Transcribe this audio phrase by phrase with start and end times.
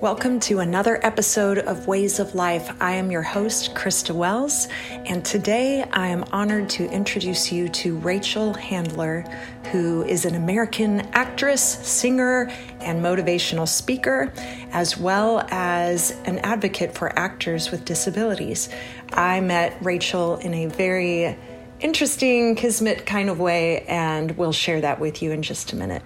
[0.00, 2.74] Welcome to another episode of Ways of Life.
[2.80, 7.98] I am your host, Krista Wells, and today I am honored to introduce you to
[7.98, 9.30] Rachel Handlin,
[9.66, 12.50] who is an American actress, singer,
[12.80, 14.32] and motivational speaker,
[14.72, 18.70] as well as an advocate for actors with disabilities.
[19.12, 21.36] I met Rachel in a very
[21.80, 26.02] interesting, kismet kind of way, and we'll share that with you in just a minute.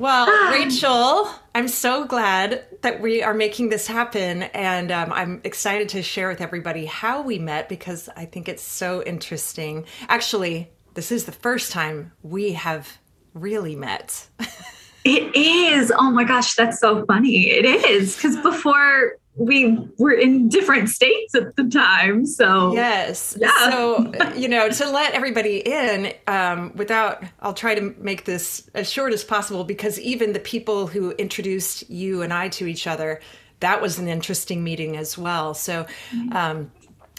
[0.00, 4.44] Well, Rachel, I'm so glad that we are making this happen.
[4.44, 8.62] And um, I'm excited to share with everybody how we met because I think it's
[8.62, 9.84] so interesting.
[10.08, 12.96] Actually, this is the first time we have
[13.34, 14.26] really met.
[15.04, 15.92] it is.
[15.94, 17.50] Oh my gosh, that's so funny.
[17.50, 18.16] It is.
[18.16, 22.26] Because before we were in different states at the time.
[22.26, 23.50] So yes, yeah.
[23.70, 28.90] So you know, to let everybody in um, without, I'll try to make this as
[28.90, 33.20] short as possible because even the people who introduced you and I to each other,
[33.60, 35.54] that was an interesting meeting as well.
[35.54, 35.86] So.
[36.14, 36.36] Mm-hmm.
[36.36, 36.72] Um,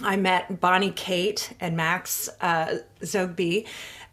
[0.03, 3.67] I met Bonnie Kate and Max uh, Zogby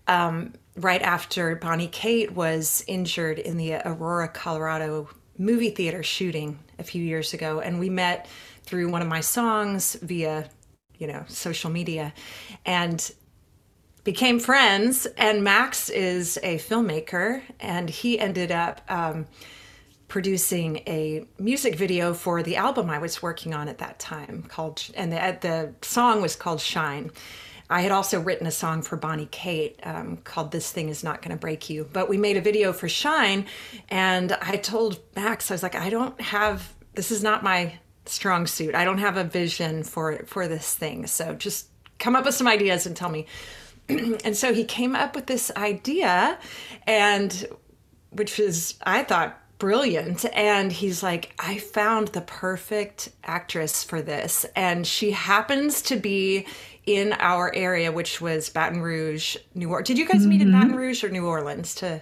[0.07, 6.83] um, right after Bonnie Kate was injured in the Aurora, Colorado movie theater shooting a
[6.83, 8.29] few years ago, and we met
[8.65, 10.49] through one of my songs via,
[10.99, 12.13] you know, social media,
[12.67, 13.11] and
[14.05, 15.07] became friends.
[15.17, 18.81] And Max is a filmmaker, and he ended up.
[18.89, 19.27] Um,
[20.09, 24.83] producing a music video for the album I was working on at that time called
[24.95, 27.11] and the, the song was called Shine
[27.71, 31.23] I had also written a song for Bonnie Kate um, called This Thing Is Not
[31.23, 31.89] Gonna Break You.
[31.93, 33.47] But we made a video for Shine,
[33.89, 38.47] and I told Max, I was like, I don't have, this is not my strong
[38.47, 38.75] suit.
[38.75, 41.07] I don't have a vision for for this thing.
[41.07, 43.27] So just come up with some ideas and tell me.
[43.89, 46.39] and so he came up with this idea,
[46.87, 47.47] and
[48.11, 50.25] which is, I thought, brilliant.
[50.35, 54.47] And he's like, I found the perfect actress for this.
[54.57, 56.47] And she happens to be
[56.89, 59.89] in our area, which was Baton Rouge, New Orleans.
[59.89, 60.31] Did you guys mm-hmm.
[60.31, 60.79] meet in Baton mm-hmm.
[60.79, 61.75] Rouge or New Orleans?
[61.77, 62.01] To uh,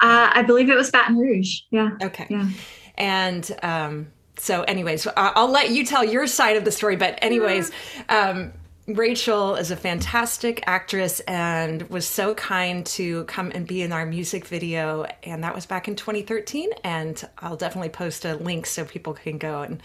[0.00, 1.60] I believe it was Baton Rouge.
[1.70, 1.90] Yeah.
[2.02, 2.26] Okay.
[2.28, 2.50] Yeah.
[2.96, 6.96] And um, so, anyways, I'll let you tell your side of the story.
[6.96, 7.72] But, anyways,
[8.10, 8.52] um,
[8.86, 14.04] Rachel is a fantastic actress and was so kind to come and be in our
[14.04, 15.06] music video.
[15.22, 16.70] And that was back in 2013.
[16.84, 19.82] And I'll definitely post a link so people can go and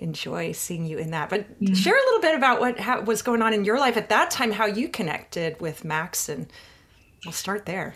[0.00, 1.28] enjoy seeing you in that.
[1.30, 1.74] But yeah.
[1.74, 4.30] share a little bit about what how, was going on in your life at that
[4.30, 6.46] time, how you connected with Max, and
[7.24, 7.94] we'll start there.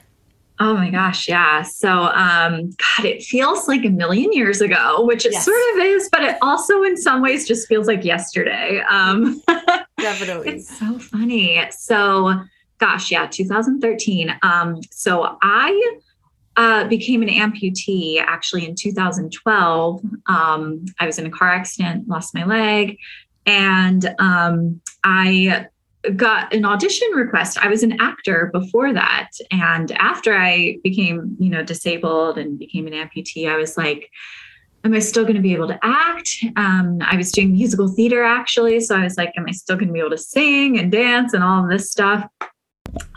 [0.60, 1.62] Oh my gosh, yeah.
[1.62, 5.44] So, um, God, it feels like a million years ago, which it yes.
[5.44, 8.80] sort of is, but it also, in some ways, just feels like yesterday.
[8.88, 9.42] Um,
[9.98, 11.60] Definitely, it's so funny.
[11.72, 12.34] So,
[12.78, 14.36] gosh, yeah, 2013.
[14.42, 15.98] Um, so I
[16.56, 20.02] uh, became an amputee actually in 2012.
[20.26, 22.98] Um, I was in a car accident, lost my leg,
[23.46, 25.66] and um, I
[26.16, 27.58] got an audition request.
[27.58, 32.86] I was an actor before that, and after I became, you know, disabled and became
[32.86, 34.10] an amputee, I was like.
[34.86, 36.44] Am I still going to be able to act?
[36.56, 38.80] Um, I was doing musical theater actually.
[38.80, 41.32] So I was like, Am I still going to be able to sing and dance
[41.32, 42.28] and all of this stuff?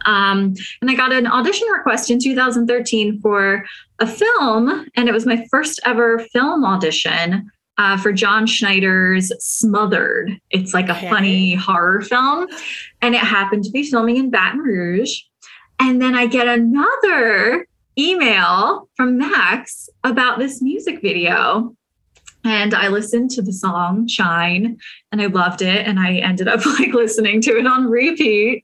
[0.08, 3.66] Um, and I got an audition request in 2013 for
[4.00, 10.32] a film, and it was my first ever film audition uh, for John Schneider's Smothered.
[10.50, 11.10] It's like a okay.
[11.10, 12.48] funny horror film,
[13.02, 15.20] and it happened to be filming in Baton Rouge.
[15.80, 17.68] And then I get another
[18.00, 21.76] email from Max about this music video.
[22.44, 24.78] And I listened to the song Shine
[25.12, 25.86] and I loved it.
[25.86, 28.64] And I ended up like listening to it on repeat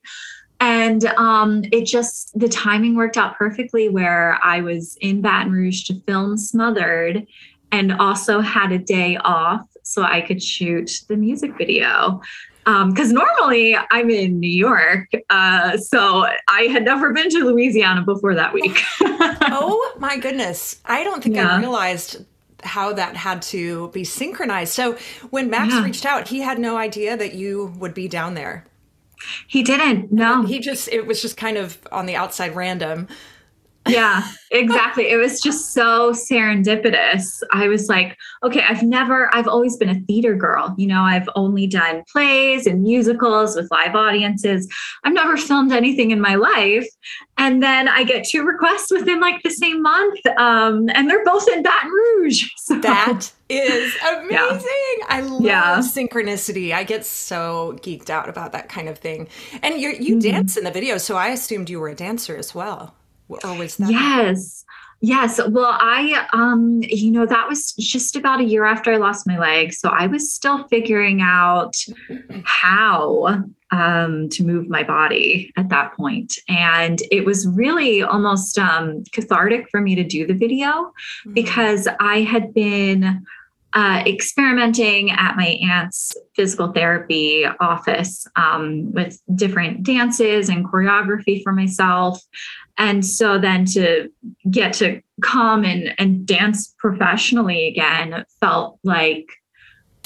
[0.60, 5.84] and um, it just the timing worked out perfectly where i was in baton rouge
[5.84, 7.26] to film smothered
[7.72, 12.22] and also had a day off so i could shoot the music video.
[12.66, 18.02] Because um, normally i'm in new york uh, so i had never been to louisiana
[18.02, 18.82] before that week.
[19.56, 20.82] Oh my goodness.
[20.86, 21.56] I don't think yeah.
[21.56, 22.26] i realized
[22.64, 24.74] how that had to be synchronized.
[24.74, 24.98] So
[25.30, 25.84] when max yeah.
[25.84, 28.66] reached out he had no idea that you would be down there
[29.48, 30.12] he didn't.
[30.12, 30.44] No.
[30.46, 33.08] He just it was just kind of on the outside random.
[33.88, 35.10] Yeah, exactly.
[35.10, 37.42] it was just so serendipitous.
[37.52, 40.74] I was like, okay, I've never, I've always been a theater girl.
[40.78, 44.72] You know, I've only done plays and musicals with live audiences.
[45.04, 46.88] I've never filmed anything in my life.
[47.38, 50.26] And then I get two requests within like the same month.
[50.38, 52.50] Um, and they're both in Baton Rouge.
[52.64, 52.80] So.
[52.80, 54.30] That is amazing.
[54.32, 55.06] Yeah.
[55.10, 55.78] I love yeah.
[55.80, 56.74] synchronicity.
[56.74, 59.28] I get so geeked out about that kind of thing.
[59.62, 60.32] And you you mm-hmm.
[60.32, 62.96] dance in the video, so I assumed you were a dancer as well.
[63.28, 64.66] Or was that yes.
[65.02, 65.40] Yes.
[65.50, 69.38] Well i um you know that was just about a year after i lost my
[69.38, 69.74] leg.
[69.74, 71.76] So i was still figuring out
[72.46, 76.38] how um, to move my body at that point.
[76.48, 81.34] And it was really almost um, cathartic for me to do the video mm-hmm.
[81.34, 83.26] because i had been
[83.74, 91.54] uh, experimenting at my aunt's physical therapy office um, with different dances and choreography for
[91.54, 92.22] myself.
[92.78, 94.10] And so then to
[94.50, 99.28] get to come and, and dance professionally again felt like,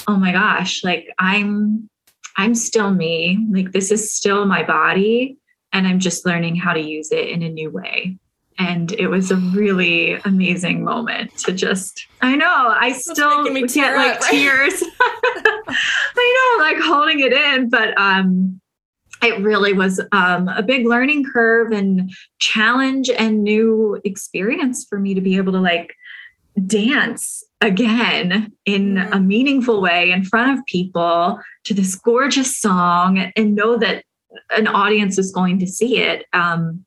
[0.06, 1.88] oh my gosh, like I'm
[2.36, 3.46] I'm still me.
[3.50, 5.38] Like this is still my body.
[5.72, 8.18] And I'm just learning how to use it in a new way
[8.58, 14.16] and it was a really amazing moment to just i know i still get like
[14.16, 14.30] up, right?
[14.30, 18.60] tears i know like holding it in but um
[19.20, 25.12] it really was um, a big learning curve and challenge and new experience for me
[25.12, 25.96] to be able to like
[26.66, 29.12] dance again in mm-hmm.
[29.12, 34.04] a meaningful way in front of people to this gorgeous song and know that
[34.50, 36.84] an audience is going to see it um,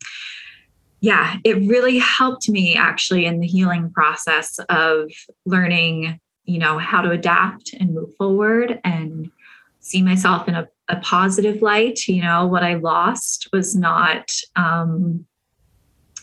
[1.02, 5.12] yeah, it really helped me actually in the healing process of
[5.48, 9.32] learning, you know, how to adapt and move forward and
[9.80, 12.08] see myself in a, a positive light.
[12.08, 15.26] You know, what I lost was not um,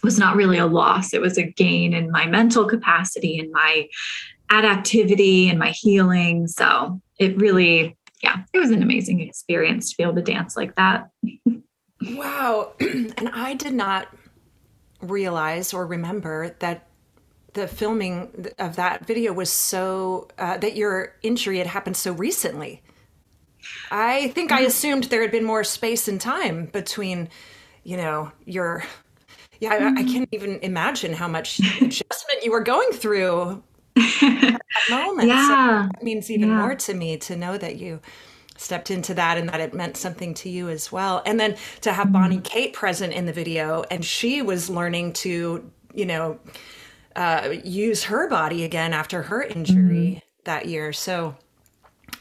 [0.04, 1.12] was not really a loss.
[1.12, 3.88] It was a gain in my mental capacity and my
[4.48, 6.46] adaptivity and my healing.
[6.46, 10.76] So it really, yeah, it was an amazing experience to be able to dance like
[10.76, 11.08] that.
[12.12, 12.74] wow.
[12.80, 14.06] and I did not
[15.00, 16.88] realize or remember that
[17.54, 22.82] the filming of that video was so uh, that your injury had happened so recently.
[23.90, 24.66] I think I mm-hmm.
[24.66, 27.28] assumed there had been more space and time between,
[27.84, 28.84] you know, your.
[29.60, 33.62] Yeah, I, I can't even imagine how much adjustment you were going through
[33.96, 35.28] at that moment.
[35.28, 36.58] Yeah, so it means even yeah.
[36.58, 38.00] more to me to know that you
[38.58, 41.22] stepped into that and that it meant something to you as well.
[41.24, 42.42] And then to have Bonnie mm-hmm.
[42.42, 46.38] Kate present in the video and she was learning to, you know,
[47.16, 50.18] uh, use her body again after her injury mm-hmm.
[50.44, 50.92] that year.
[50.92, 51.36] So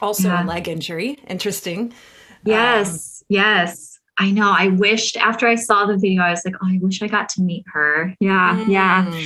[0.00, 0.44] also yeah.
[0.44, 1.18] a leg injury.
[1.28, 1.92] Interesting.
[2.44, 3.22] Yes.
[3.22, 3.98] Um, yes.
[4.18, 4.52] I know.
[4.56, 7.28] I wished after I saw the video, I was like, oh, I wish I got
[7.30, 8.14] to meet her.
[8.20, 8.56] Yeah.
[8.64, 8.68] Mm.
[8.68, 9.20] Yeah.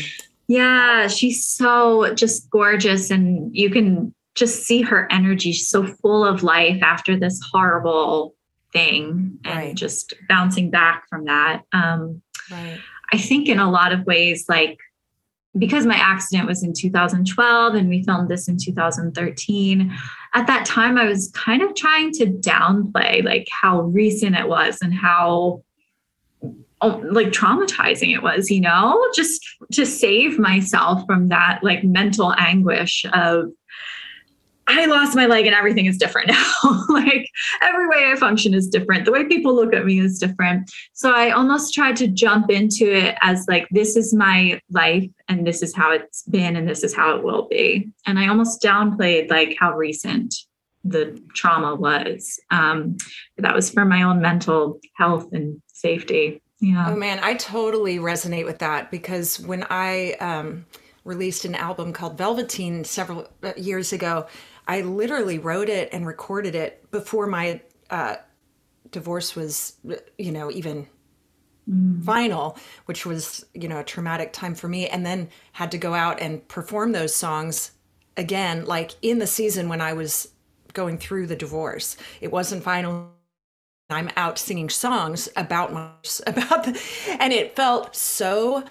[0.49, 1.09] Yeah.
[1.09, 3.11] She's so just gorgeous.
[3.11, 8.35] And you can just see her energy so full of life after this horrible
[8.73, 9.75] thing and right.
[9.75, 11.63] just bouncing back from that.
[11.73, 12.79] Um, right.
[13.13, 14.79] I think in a lot of ways, like
[15.59, 19.95] because my accident was in 2012 and we filmed this in 2013
[20.35, 24.79] at that time i was kind of trying to downplay like how recent it was
[24.81, 25.63] and how
[26.81, 32.35] oh, like traumatizing it was you know just to save myself from that like mental
[32.39, 33.53] anguish of
[34.73, 36.85] I lost my leg and everything is different now.
[36.89, 37.29] like
[37.61, 39.05] every way I function is different.
[39.05, 40.71] The way people look at me is different.
[40.93, 45.47] So I almost tried to jump into it as like, this is my life and
[45.47, 47.89] this is how it's been and this is how it will be.
[48.07, 50.35] And I almost downplayed like how recent
[50.85, 52.41] the trauma was.
[52.51, 52.97] Um,
[53.39, 56.43] that was for my own mental health and safety.
[56.61, 56.91] Yeah.
[56.91, 60.65] Oh man, I totally resonate with that because when I um,
[61.05, 64.27] released an album called Velveteen several uh, years ago,
[64.67, 68.17] I literally wrote it and recorded it before my uh,
[68.91, 69.77] divorce was,
[70.19, 70.87] you know, even
[71.69, 72.03] mm.
[72.05, 74.89] final, which was, you know, a traumatic time for me.
[74.89, 77.73] And then had to go out and perform those songs
[78.17, 80.29] again, like in the season when I was
[80.73, 81.97] going through the divorce.
[82.21, 83.11] It wasn't final.
[83.91, 85.91] I'm out singing songs about my
[86.27, 86.81] about the,
[87.21, 88.65] and it felt so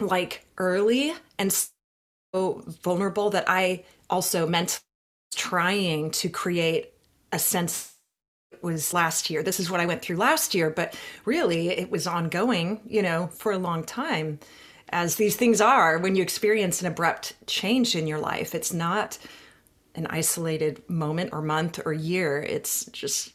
[0.00, 4.80] like early and so vulnerable that I also meant
[5.34, 6.92] trying to create
[7.32, 7.94] a sense
[8.52, 9.42] it was last year.
[9.42, 13.28] This is what I went through last year, but really it was ongoing, you know,
[13.28, 14.38] for a long time.
[14.90, 19.18] As these things are when you experience an abrupt change in your life, it's not
[19.94, 22.42] an isolated moment or month or year.
[22.42, 23.32] It's just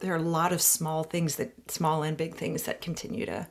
[0.00, 3.46] there are a lot of small things that small and big things that continue to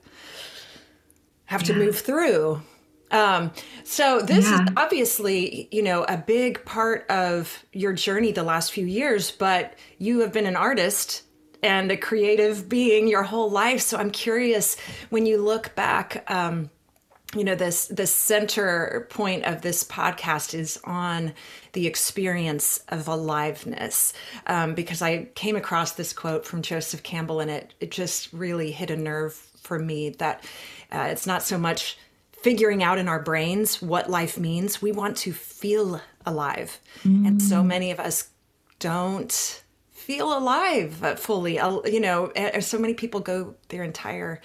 [1.46, 1.68] have yeah.
[1.68, 2.62] to move through.
[3.10, 3.52] Um,
[3.84, 4.62] so this yeah.
[4.62, 9.74] is obviously, you know, a big part of your journey the last few years, but
[9.98, 11.22] you have been an artist
[11.62, 13.80] and a creative being your whole life.
[13.80, 14.76] So I'm curious
[15.10, 16.70] when you look back, um,
[17.34, 21.32] you know, this the center point of this podcast is on
[21.72, 24.12] the experience of aliveness,
[24.46, 28.70] um, because I came across this quote from Joseph Campbell, and it it just really
[28.72, 30.44] hit a nerve for me that
[30.92, 31.98] Uh, it's not so much
[32.38, 34.80] figuring out in our brains what life means.
[34.80, 36.78] We want to feel alive.
[37.02, 37.26] Mm.
[37.26, 38.30] And so many of us
[38.78, 41.54] don't feel alive fully.
[41.54, 44.40] You know, so many people go their entire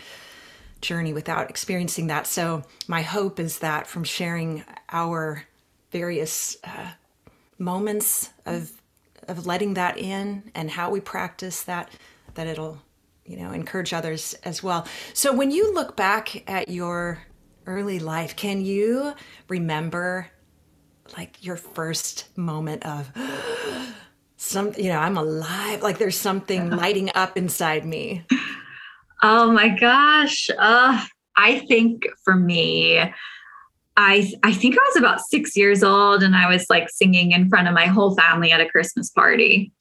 [0.81, 2.27] journey without experiencing that.
[2.27, 5.45] So, my hope is that from sharing our
[5.91, 6.91] various uh,
[7.57, 8.71] moments of
[9.27, 11.91] of letting that in and how we practice that,
[12.33, 12.79] that it'll
[13.25, 14.87] you know encourage others as well.
[15.13, 17.19] So, when you look back at your
[17.65, 19.13] early life, can you
[19.47, 20.27] remember
[21.17, 23.11] like your first moment of
[24.37, 28.25] some you know i'm alive like there's something lighting up inside me?
[29.23, 31.03] Oh my gosh uh,
[31.35, 32.99] i think for me
[33.97, 37.49] i i think i was about six years old and i was like singing in
[37.49, 39.71] front of my whole family at a christmas party.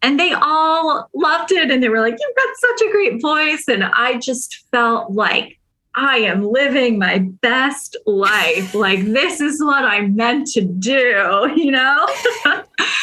[0.00, 3.64] And they all loved it and they were like you've got such a great voice.
[3.68, 5.57] And i just felt like
[5.94, 8.74] I am living my best life.
[8.74, 12.06] Like this is what I'm meant to do, you know?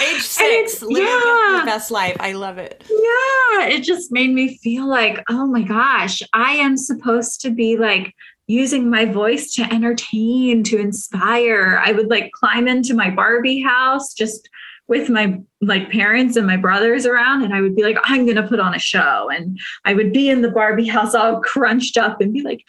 [0.04, 1.58] Age six, living yeah.
[1.58, 2.15] your best life.
[2.20, 2.84] I love it.
[2.89, 3.68] Yeah.
[3.68, 8.13] It just made me feel like, oh my gosh, I am supposed to be like
[8.48, 11.82] using my voice to entertain, to inspire.
[11.84, 14.50] I would like climb into my Barbie house just
[14.88, 18.48] with my like parents and my brothers around and I would be like, I'm gonna
[18.48, 19.30] put on a show.
[19.30, 22.63] And I would be in the Barbie house all crunched up and be like,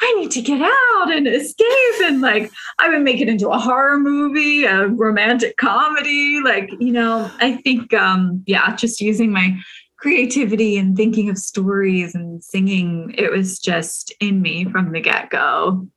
[0.00, 1.68] I need to get out and escape.
[2.02, 6.40] And like I would make it into a horror movie, a romantic comedy.
[6.40, 9.58] Like, you know, I think um, yeah, just using my
[9.96, 15.88] creativity and thinking of stories and singing, it was just in me from the get-go.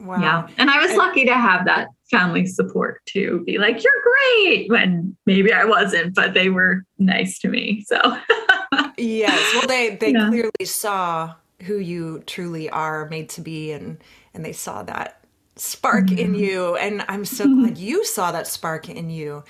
[0.00, 0.20] Wow.
[0.20, 0.48] Yeah.
[0.58, 5.16] And I was lucky to have that family support to be like, you're great when
[5.26, 7.84] maybe I wasn't, but they were nice to me.
[7.86, 7.98] So
[8.98, 9.54] yes.
[9.54, 10.28] Well they they yeah.
[10.28, 13.98] clearly saw who you truly are made to be and
[14.34, 15.24] and they saw that
[15.56, 16.18] spark mm-hmm.
[16.18, 16.76] in you.
[16.76, 17.62] And I'm so mm-hmm.
[17.62, 19.44] glad you saw that spark in you.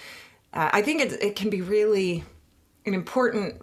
[0.53, 2.25] Uh, I think it it can be really
[2.87, 3.63] an important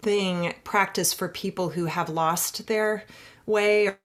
[0.00, 3.04] thing practice for people who have lost their
[3.44, 3.98] way or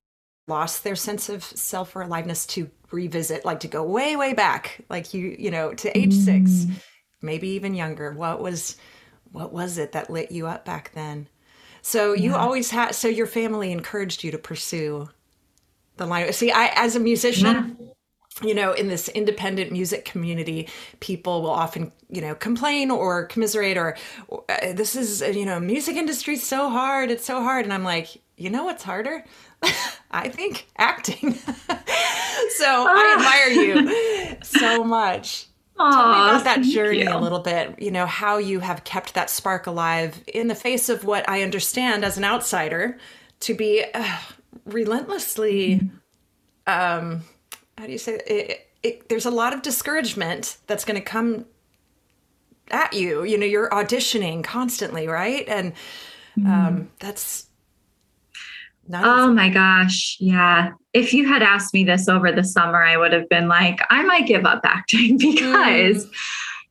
[0.47, 4.81] lost their sense of self or aliveness to revisit like to go way way back
[4.89, 6.65] like you you know to age mm.
[6.67, 6.81] 6
[7.21, 8.11] maybe even younger.
[8.11, 8.77] What was
[9.31, 11.27] what was it that lit you up back then?
[11.81, 12.37] So you yeah.
[12.37, 15.09] always had so your family encouraged you to pursue
[15.97, 16.31] the line.
[16.33, 18.47] See i as a musician yeah.
[18.47, 20.69] you know in this independent music community
[20.99, 23.97] people will often you know complain or commiserate or
[24.31, 27.65] uh, this is you know music industry so hard it's so hard.
[27.65, 29.23] And i'm like you know what's harder
[30.11, 31.33] I think acting.
[31.33, 35.47] so I admire you so much.
[35.79, 37.09] Aww, Tell me about that journey you.
[37.09, 37.81] a little bit.
[37.81, 41.43] You know, how you have kept that spark alive in the face of what I
[41.43, 42.97] understand as an outsider
[43.41, 44.17] to be uh,
[44.65, 45.89] relentlessly,
[46.67, 47.23] um,
[47.77, 48.29] how do you say it?
[48.29, 51.45] It, it, there's a lot of discouragement that's going to come
[52.69, 53.23] at you.
[53.23, 55.47] You know, you're auditioning constantly, right?
[55.47, 55.73] And
[56.37, 56.87] um, mm.
[56.99, 57.47] that's
[58.93, 60.17] oh my gosh.
[60.19, 60.71] Yeah.
[60.93, 64.03] If you had asked me this over the summer, I would have been like, I
[64.03, 66.11] might give up acting because mm.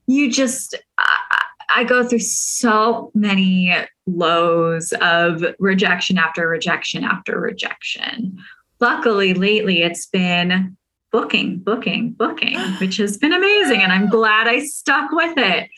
[0.07, 1.45] you just, I,
[1.77, 3.75] I go through so many
[4.07, 8.39] lows of rejection after rejection after rejection.
[8.81, 10.77] Luckily, lately it's been
[11.13, 13.83] booking, booking, booking, which has been amazing.
[13.83, 15.71] And I'm glad I stuck with it.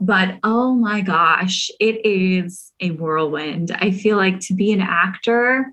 [0.00, 3.74] But oh my gosh, it is a whirlwind.
[3.80, 5.72] I feel like to be an actor,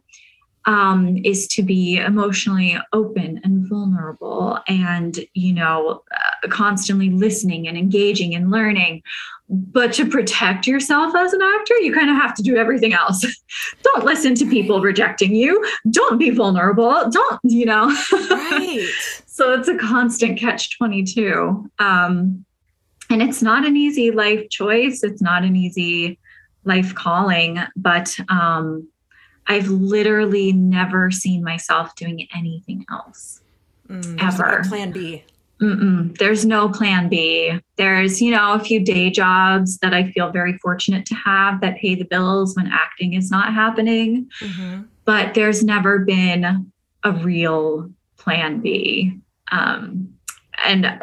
[0.66, 7.78] um, is to be emotionally open and vulnerable and you know uh, constantly listening and
[7.78, 9.02] engaging and learning.
[9.48, 13.26] But to protect yourself as an actor you kind of have to do everything else.
[13.84, 15.64] Don't listen to people rejecting you.
[15.92, 17.10] Don't be vulnerable.
[17.10, 17.96] Don't you know?
[18.12, 18.90] Right.
[19.28, 22.46] So it's a constant catch 22 um,
[23.10, 25.04] and it's not an easy life choice.
[25.04, 26.18] It's not an easy
[26.64, 28.88] life calling but um,
[29.48, 33.42] I've literally never seen myself doing anything else
[33.88, 34.64] mm, ever.
[34.68, 35.24] plan B.
[35.62, 37.60] Mm-mm, there's no plan B.
[37.78, 41.78] There's, you know, a few day jobs that I feel very fortunate to have that
[41.78, 44.30] pay the bills when acting is not happening.
[44.42, 44.82] Mm-hmm.
[45.06, 46.72] But there's never been
[47.04, 49.18] a real plan B.
[49.52, 50.14] Um,
[50.66, 51.00] and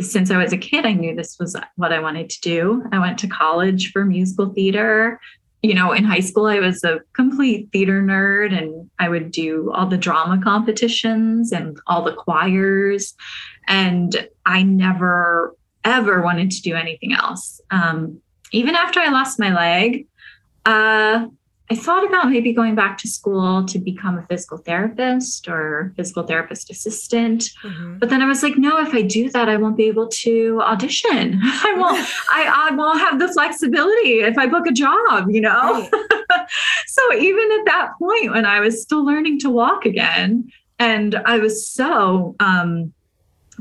[0.00, 2.84] since I was a kid, I knew this was what I wanted to do.
[2.90, 5.20] I went to college for musical theater
[5.66, 9.72] you know, in high school, I was a complete theater nerd and I would do
[9.74, 13.14] all the drama competitions and all the choirs.
[13.66, 17.60] And I never, ever wanted to do anything else.
[17.72, 18.20] Um,
[18.52, 20.06] even after I lost my leg,
[20.66, 21.26] uh,
[21.68, 26.22] I thought about maybe going back to school to become a physical therapist or physical
[26.22, 27.50] therapist assistant.
[27.64, 27.98] Mm-hmm.
[27.98, 30.60] But then I was like, no, if I do that, I won't be able to
[30.62, 31.40] audition.
[31.42, 31.98] I won't,
[32.30, 35.88] I, I won't have the flexibility if I book a job, you know?
[35.92, 36.46] Right.
[36.86, 41.38] so even at that point when I was still learning to walk again, and I
[41.38, 42.92] was so um,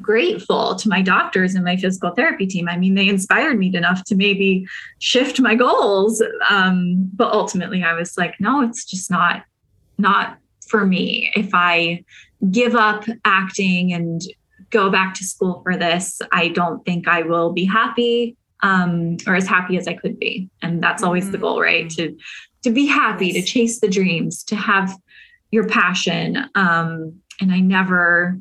[0.02, 2.68] grateful to my doctors and my physical therapy team.
[2.68, 4.68] I mean, they inspired me enough to maybe
[5.00, 6.24] shift my goals.
[6.50, 9.44] Um, but ultimately I was like, no, it's just not,
[9.98, 10.38] not
[10.68, 11.32] for me.
[11.36, 12.04] If I
[12.52, 14.22] give up acting and
[14.70, 19.36] go back to school for this, I don't think I will be happy um, or
[19.36, 20.50] as happy as I could be.
[20.62, 21.32] And that's always mm-hmm.
[21.34, 21.90] the goal, right?
[21.92, 22.16] To
[22.64, 23.46] to be happy, yes.
[23.46, 24.98] to chase the dreams, to have
[25.52, 26.50] your passion.
[26.56, 28.40] Um, and I never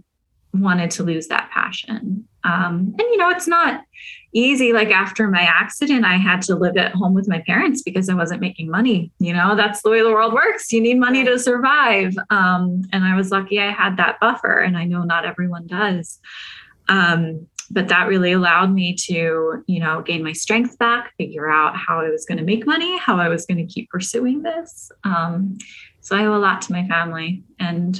[0.54, 2.26] wanted to lose that passion.
[2.44, 3.82] Um, and you know, it's not
[4.32, 4.73] easy.
[4.73, 8.14] Like after my accident, I had to live at home with my parents because I
[8.14, 9.11] wasn't making money.
[9.18, 10.73] You know, that's the way the world works.
[10.73, 12.14] You need money to survive.
[12.30, 16.20] Um, and I was lucky I had that buffer, and I know not everyone does.
[16.88, 21.75] Um, but that really allowed me to, you know, gain my strength back, figure out
[21.76, 24.92] how I was going to make money, how I was going to keep pursuing this.
[25.02, 25.56] Um,
[26.00, 27.99] so I owe a lot to my family and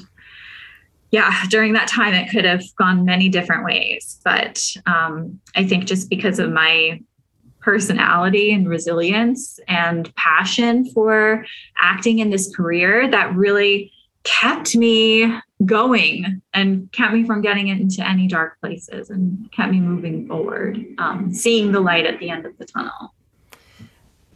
[1.15, 4.19] yeah, during that time, it could have gone many different ways.
[4.25, 7.01] But um, I think just because of my
[7.61, 11.47] personality and resilience and passion for
[11.79, 13.93] acting in this career, that really
[14.25, 15.33] kept me
[15.65, 20.85] going and kept me from getting into any dark places and kept me moving forward,
[20.99, 23.15] um, seeing the light at the end of the tunnel.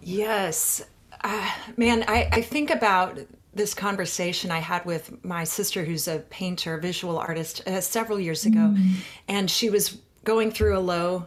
[0.00, 0.86] Yes.
[1.24, 3.18] Uh, man, I, I think about
[3.58, 8.46] this conversation I had with my sister, who's a painter, visual artist, uh, several years
[8.46, 8.96] ago, mm.
[9.28, 11.26] and she was going through a low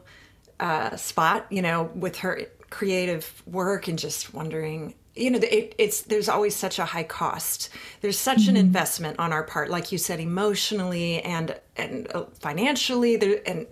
[0.60, 6.02] uh, spot, you know, with her creative work, and just wondering, you know, it, it's
[6.02, 7.70] there's always such a high cost.
[8.00, 8.50] There's such mm.
[8.50, 13.18] an investment on our part, like you said, emotionally and and uh, financially.
[13.18, 13.68] There and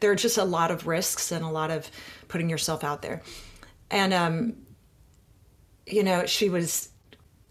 [0.00, 1.90] there are just a lot of risks and a lot of
[2.28, 3.22] putting yourself out there,
[3.90, 4.56] and um,
[5.86, 6.88] you know, she was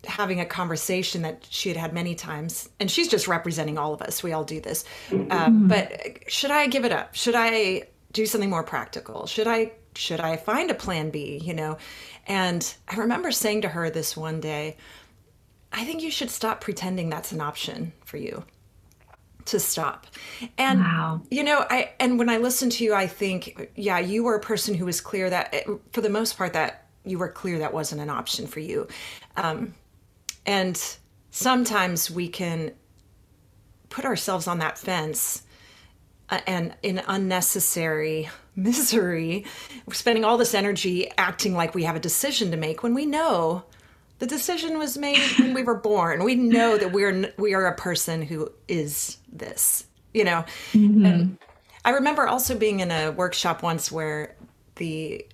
[0.05, 4.01] having a conversation that she had had many times and she's just representing all of
[4.01, 5.67] us we all do this mm-hmm.
[5.67, 7.15] but should i give it up?
[7.15, 9.25] Should i do something more practical?
[9.25, 11.77] Should i should i find a plan b you know?
[12.27, 14.77] And i remember saying to her this one day
[15.71, 18.43] i think you should stop pretending that's an option for you
[19.45, 20.07] to stop.
[20.57, 21.21] And wow.
[21.31, 24.41] you know i and when i listen to you i think yeah you were a
[24.41, 28.01] person who was clear that for the most part that you were clear that wasn't
[28.01, 28.87] an option for you.
[29.35, 29.73] Um,
[30.45, 30.97] and
[31.31, 32.71] sometimes we can
[33.89, 35.43] put ourselves on that fence
[36.29, 39.45] uh, and in unnecessary misery,
[39.85, 43.05] we're spending all this energy acting like we have a decision to make when we
[43.05, 43.63] know
[44.19, 46.23] the decision was made when we were born.
[46.23, 50.45] We know that we're we are a person who is this, you know.
[50.71, 51.05] Mm-hmm.
[51.05, 51.37] And
[51.83, 54.35] I remember also being in a workshop once where
[54.75, 55.25] the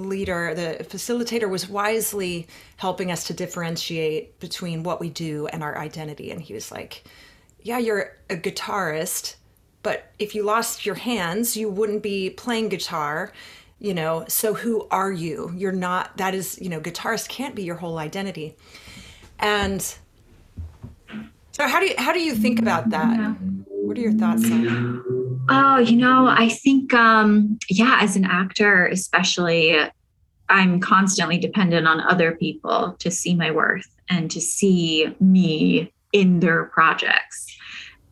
[0.00, 5.78] leader, the facilitator was wisely helping us to differentiate between what we do and our
[5.78, 6.30] identity.
[6.30, 7.04] And he was like,
[7.62, 9.36] Yeah, you're a guitarist,
[9.82, 13.32] but if you lost your hands, you wouldn't be playing guitar.
[13.78, 15.52] You know, so who are you?
[15.56, 18.56] You're not, that is, you know, guitarist can't be your whole identity.
[19.38, 19.80] And
[21.52, 23.16] so how do you, how do you think about that?
[23.18, 23.34] Yeah.
[23.90, 28.86] What are your thoughts on Oh, you know, I think, um, yeah, as an actor,
[28.86, 29.80] especially,
[30.48, 36.38] I'm constantly dependent on other people to see my worth and to see me in
[36.38, 37.52] their projects.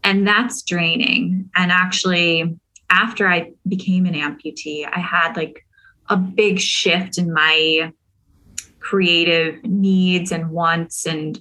[0.03, 1.49] And that's draining.
[1.55, 2.59] And actually,
[2.91, 5.65] after I became an amputee, I had like
[6.09, 7.93] a big shift in my
[8.81, 11.07] creative needs and wants.
[11.07, 11.41] And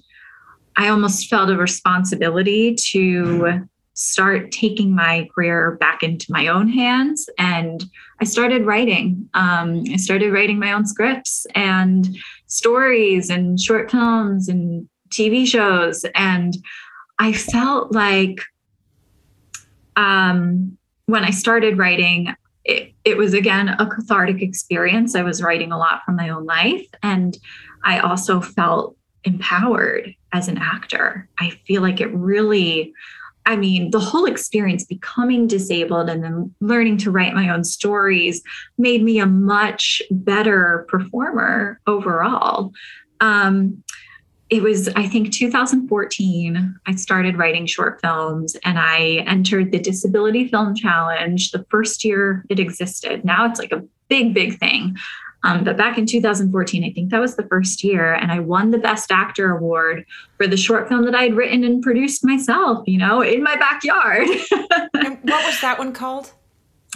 [0.76, 7.28] I almost felt a responsibility to start taking my career back into my own hands.
[7.36, 7.84] And
[8.20, 9.28] I started writing.
[9.34, 16.04] Um, I started writing my own scripts and stories and short films and TV shows.
[16.14, 16.56] And
[17.18, 18.40] I felt like
[19.96, 22.32] um, when I started writing,
[22.64, 25.16] it, it was again a cathartic experience.
[25.16, 26.86] I was writing a lot from my own life.
[27.02, 27.36] And
[27.82, 31.28] I also felt empowered as an actor.
[31.40, 32.92] I feel like it really
[33.48, 38.42] I mean, the whole experience becoming disabled and then learning to write my own stories
[38.76, 42.72] made me a much better performer overall.
[43.20, 43.82] Um,
[44.50, 46.74] it was, I think, 2014.
[46.86, 52.44] I started writing short films and I entered the Disability Film Challenge the first year
[52.50, 53.24] it existed.
[53.24, 54.94] Now it's like a big, big thing.
[55.44, 58.70] Um, but back in 2014, I think that was the first year, and I won
[58.70, 60.04] the Best Actor award
[60.36, 63.54] for the short film that I had written and produced myself, you know, in my
[63.56, 64.26] backyard.
[64.94, 66.32] and what was that one called?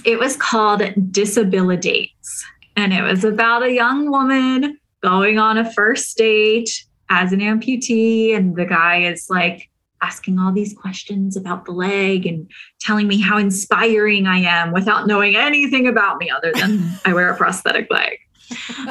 [0.04, 2.44] It was called Disabilities,
[2.76, 8.34] and it was about a young woman going on a first date as an amputee,
[8.34, 9.68] and the guy is like,
[10.02, 12.50] asking all these questions about the leg and
[12.80, 17.30] telling me how inspiring I am without knowing anything about me other than I wear
[17.30, 18.18] a prosthetic leg.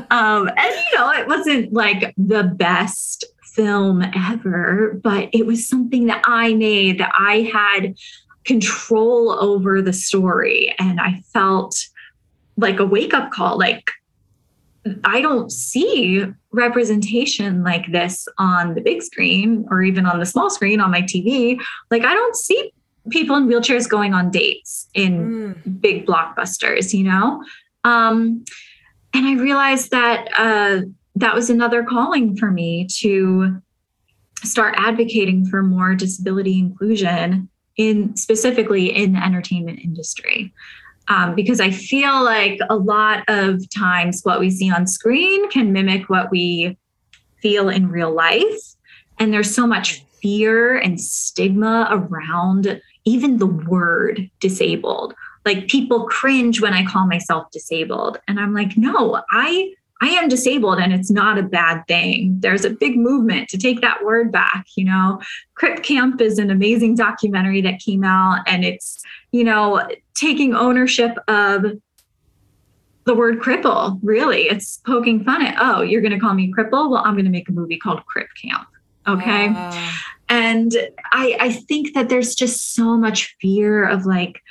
[0.10, 6.08] Um, and you know, it wasn't like the best film ever, but it was something
[6.08, 7.96] that I made that I had
[8.46, 10.74] control over the story.
[10.80, 11.76] And I felt
[12.58, 13.90] like a wake up call like,
[15.04, 20.50] I don't see representation like this on the big screen or even on the small
[20.50, 21.62] screen on my TV.
[21.92, 22.74] Like, I don't see
[23.10, 25.82] people in wheelchairs going on dates in mm.
[25.82, 27.44] big blockbusters, you know?
[27.84, 28.44] Um,
[29.14, 30.82] and I realized that uh,
[31.16, 33.62] that was another calling for me to
[34.44, 40.54] start advocating for more disability inclusion in specifically in the entertainment industry
[41.08, 45.74] um, because I feel like a lot of times what we see on screen can
[45.74, 46.78] mimic what we
[47.42, 48.76] feel in real life.
[49.20, 55.14] And there's so much fear and stigma around even the word disabled.
[55.46, 58.20] Like people cringe when I call myself disabled.
[58.28, 59.74] And I'm like, no, I
[60.04, 62.36] I am disabled and it's not a bad thing.
[62.40, 64.66] There's a big movement to take that word back.
[64.76, 65.22] You know,
[65.54, 69.00] Crip Camp is an amazing documentary that came out and it's,
[69.32, 71.66] you know, taking ownership of
[73.06, 74.44] the word cripple, really.
[74.44, 76.90] It's poking fun at, oh, you're going to call me cripple?
[76.90, 78.68] Well, I'm going to make a movie called Crip Camp.
[79.08, 79.50] Okay.
[79.56, 79.92] Uh.
[80.30, 80.72] And
[81.12, 84.42] I, I think that there's just so much fear of like,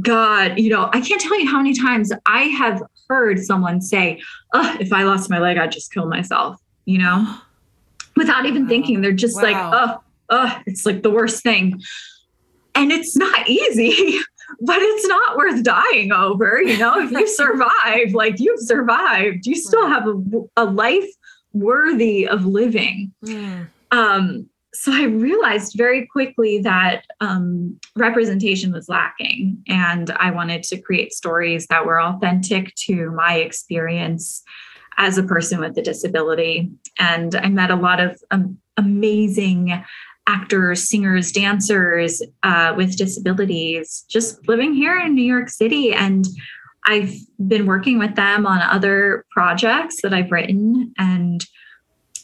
[0.00, 4.20] God, you know, I can't tell you how many times I have heard someone say,
[4.54, 7.36] oh, if I lost my leg, I'd just kill myself, you know,
[8.16, 8.68] without even wow.
[8.68, 9.00] thinking.
[9.00, 9.42] They're just wow.
[9.42, 11.80] like, oh, oh, it's like the worst thing.
[12.74, 14.18] And it's not easy,
[14.60, 16.62] but it's not worth dying over.
[16.62, 20.22] You know, if you survive, like you've survived, you still have a,
[20.56, 21.08] a life
[21.52, 23.12] worthy of living.
[23.24, 23.66] Mm.
[23.90, 30.80] Um, so I realized very quickly that um, representation was lacking, and I wanted to
[30.80, 34.42] create stories that were authentic to my experience
[34.96, 36.70] as a person with a disability.
[36.98, 39.82] And I met a lot of um, amazing
[40.28, 45.92] actors, singers, dancers uh, with disabilities just living here in New York City.
[45.92, 46.26] And
[46.86, 47.14] I've
[47.48, 50.92] been working with them on other projects that I've written.
[50.98, 51.44] And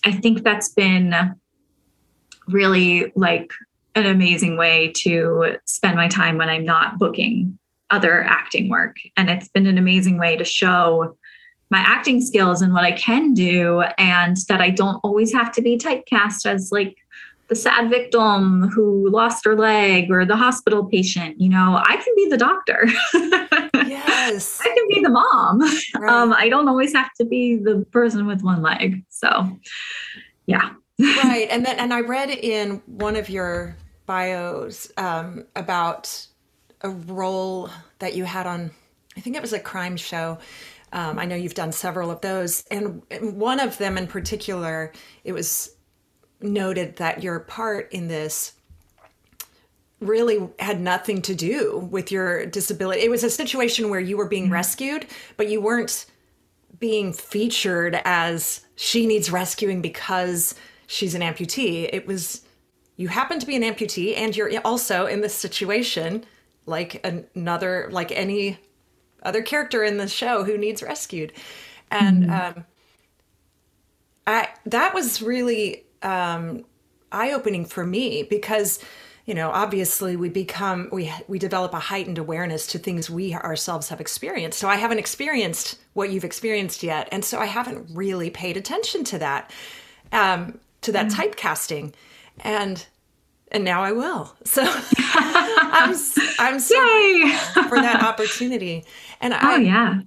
[0.05, 1.15] I think that's been
[2.49, 3.53] really like
[3.95, 7.59] an amazing way to spend my time when I'm not booking
[7.91, 8.97] other acting work.
[9.17, 11.17] And it's been an amazing way to show
[11.71, 15.63] my acting skills and what I can do, and that I don't always have to
[15.63, 16.97] be typecast as like
[17.49, 21.41] the sad victim who lost her leg or the hospital patient.
[21.41, 22.87] You know, I can be the doctor.
[23.89, 24.61] yes.
[24.65, 25.61] I can be the mom.
[25.97, 26.13] Right.
[26.13, 29.05] Um, I don't always have to be the person with one leg.
[29.09, 29.59] So,
[30.47, 36.27] yeah right and then and i read in one of your bios um, about
[36.83, 38.71] a role that you had on
[39.17, 40.39] i think it was a crime show
[40.93, 44.93] um, i know you've done several of those and one of them in particular
[45.25, 45.77] it was
[46.41, 48.53] noted that your part in this
[50.01, 53.03] really had nothing to do with your disability.
[53.03, 54.53] It was a situation where you were being mm-hmm.
[54.53, 55.07] rescued,
[55.37, 56.07] but you weren't
[56.79, 60.55] being featured as she needs rescuing because
[60.87, 61.89] she's an amputee.
[61.93, 62.43] It was
[62.97, 66.25] you happen to be an amputee and you're also in this situation
[66.65, 68.59] like another like any
[69.23, 71.33] other character in the show who needs rescued.
[71.91, 72.59] And mm-hmm.
[72.59, 72.65] um
[74.27, 76.65] I that was really um
[77.13, 78.81] eye-opening for me because
[79.27, 83.89] you know obviously we become we we develop a heightened awareness to things we ourselves
[83.89, 88.29] have experienced so i haven't experienced what you've experienced yet and so i haven't really
[88.29, 89.53] paid attention to that
[90.13, 91.13] um, to that mm.
[91.13, 91.93] typecasting
[92.41, 92.87] and
[93.53, 94.35] and now I will.
[94.45, 94.63] So
[94.99, 95.95] I'm
[96.39, 96.77] I'm so
[97.69, 98.85] for that opportunity.
[99.21, 100.01] And I, oh yeah.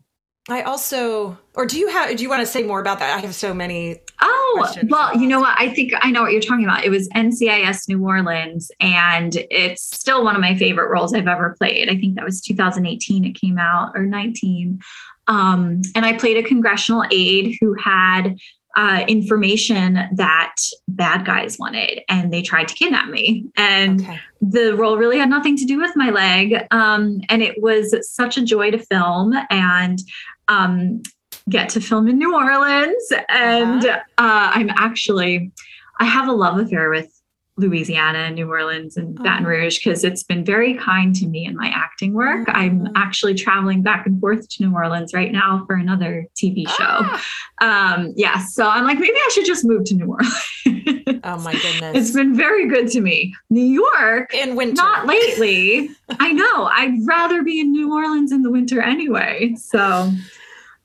[0.49, 3.15] I also or do you have do you want to say more about that?
[3.15, 5.55] I have so many Oh, well, you know what?
[5.59, 6.83] I think I know what you're talking about.
[6.83, 11.55] It was NCIS New Orleans and it's still one of my favorite roles I've ever
[11.57, 11.89] played.
[11.89, 14.79] I think that was 2018 it came out or 19.
[15.27, 18.39] Um, and I played a congressional aide who had
[18.75, 20.55] uh, information that
[20.87, 23.45] bad guys wanted and they tried to kidnap me.
[23.57, 24.19] And okay.
[24.41, 26.55] the role really had nothing to do with my leg.
[26.71, 29.33] Um, and it was such a joy to film.
[29.49, 29.99] And
[30.47, 31.01] um,
[31.49, 33.11] get to film in New Orleans.
[33.29, 33.99] And uh-huh.
[34.17, 35.51] uh, I'm actually,
[35.99, 37.18] I have a love affair with
[37.59, 39.49] Louisiana and New Orleans and Baton oh.
[39.49, 42.47] Rouge because it's been very kind to me in my acting work.
[42.47, 42.53] Oh.
[42.53, 46.75] I'm actually traveling back and forth to New Orleans right now for another TV show.
[46.79, 47.23] Ah.
[47.61, 51.19] Um, yeah, so I'm like, maybe I should just move to New Orleans.
[51.23, 51.97] oh my goodness.
[51.97, 53.35] It's been very good to me.
[53.49, 54.81] New York in winter.
[54.81, 55.89] Not lately.
[56.19, 56.65] I know.
[56.65, 59.55] I'd rather be in New Orleans in the winter anyway.
[59.57, 60.11] So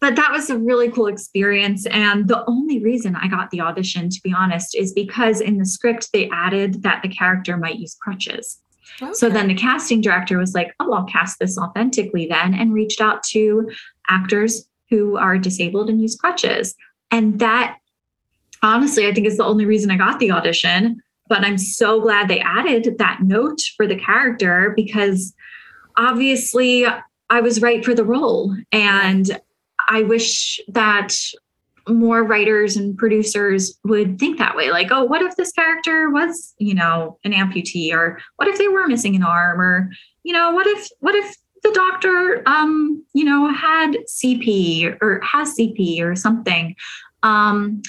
[0.04, 1.86] but that was a really cool experience.
[1.86, 5.64] And the only reason I got the audition, to be honest, is because in the
[5.64, 8.60] script they added that the character might use crutches.
[9.00, 9.14] Okay.
[9.14, 13.00] So then the casting director was like, oh, I'll cast this authentically then, and reached
[13.00, 13.70] out to
[14.10, 16.74] actors who are disabled and use crutches.
[17.10, 17.78] And that,
[18.62, 21.00] honestly, I think is the only reason I got the audition.
[21.30, 25.32] But I'm so glad they added that note for the character because
[25.96, 26.84] obviously
[27.30, 28.54] I was right for the role.
[28.70, 29.40] And
[29.88, 31.14] I wish that
[31.88, 34.70] more writers and producers would think that way.
[34.70, 37.92] Like oh what if this character was you know an amputee?
[37.92, 39.60] Or what if they were missing an arm?
[39.60, 39.90] Or
[40.22, 45.56] you know what if what if the doctor um you know had cp or has
[45.56, 46.74] cp or something?
[47.22, 47.82] Um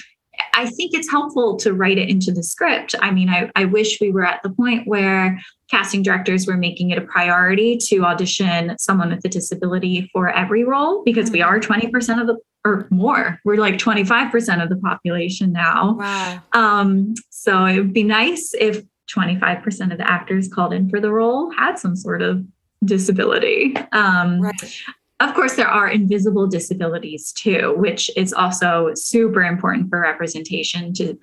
[0.54, 2.94] I think it's helpful to write it into the script.
[3.00, 5.38] I mean, I, I wish we were at the point where
[5.70, 10.64] casting directors were making it a priority to audition someone with a disability for every
[10.64, 12.20] role because we are 20% mm-hmm.
[12.20, 13.40] of the or more.
[13.44, 15.94] We're like 25% of the population now.
[15.94, 16.42] Wow.
[16.52, 18.82] Um, so it would be nice if
[19.14, 22.44] 25% of the actors called in for the role had some sort of
[22.84, 23.76] disability.
[23.92, 24.82] Um, right.
[25.20, 31.18] Of course, there are invisible disabilities too, which is also super important for representation to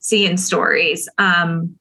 [0.00, 1.08] see in stories.
[1.18, 1.78] Um,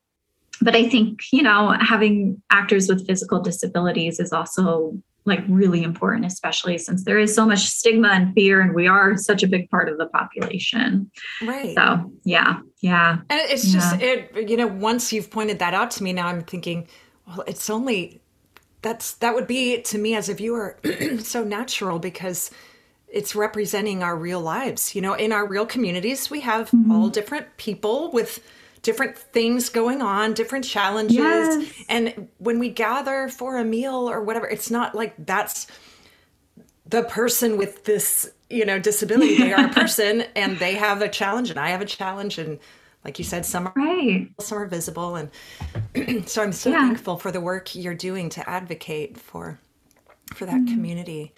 [0.62, 6.26] but I think, you know, having actors with physical disabilities is also like really important,
[6.26, 9.70] especially since there is so much stigma and fear, and we are such a big
[9.70, 11.12] part of the population.
[11.44, 11.76] Right.
[11.76, 13.18] So, yeah, yeah.
[13.30, 13.74] And it's yeah.
[13.74, 16.88] just, it, you know, once you've pointed that out to me, now I'm thinking,
[17.28, 18.22] well, it's only
[18.82, 20.78] that's that would be to me as a viewer
[21.20, 22.52] so natural because
[23.08, 26.92] it's representing our real lives you know in our real communities we have mm-hmm.
[26.92, 28.44] all different people with
[28.82, 31.86] different things going on different challenges yes.
[31.90, 35.68] and when we gather for a meal or whatever it's not like that's
[36.86, 41.10] the person with this you know disability they are a person and they have a
[41.10, 42.60] challenge and i have a challenge and
[43.04, 44.30] like you said, some are right.
[44.40, 45.30] some are visible, and
[46.30, 46.88] so I'm so yeah.
[46.88, 49.60] thankful for the work you're doing to advocate for
[50.34, 50.68] for that mm.
[50.68, 51.34] community.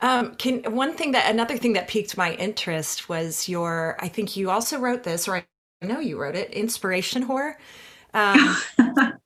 [0.00, 3.96] Um, can one thing that another thing that piqued my interest was your.
[4.00, 7.54] I think you also wrote this, or I know you wrote it, inspiration whore.
[8.12, 8.56] Um,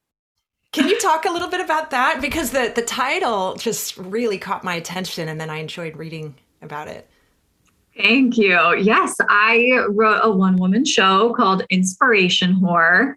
[0.72, 4.62] can you talk a little bit about that because the the title just really caught
[4.62, 7.08] my attention, and then I enjoyed reading about it.
[7.98, 8.76] Thank you.
[8.76, 13.14] Yes, I wrote a one woman show called Inspiration Whore.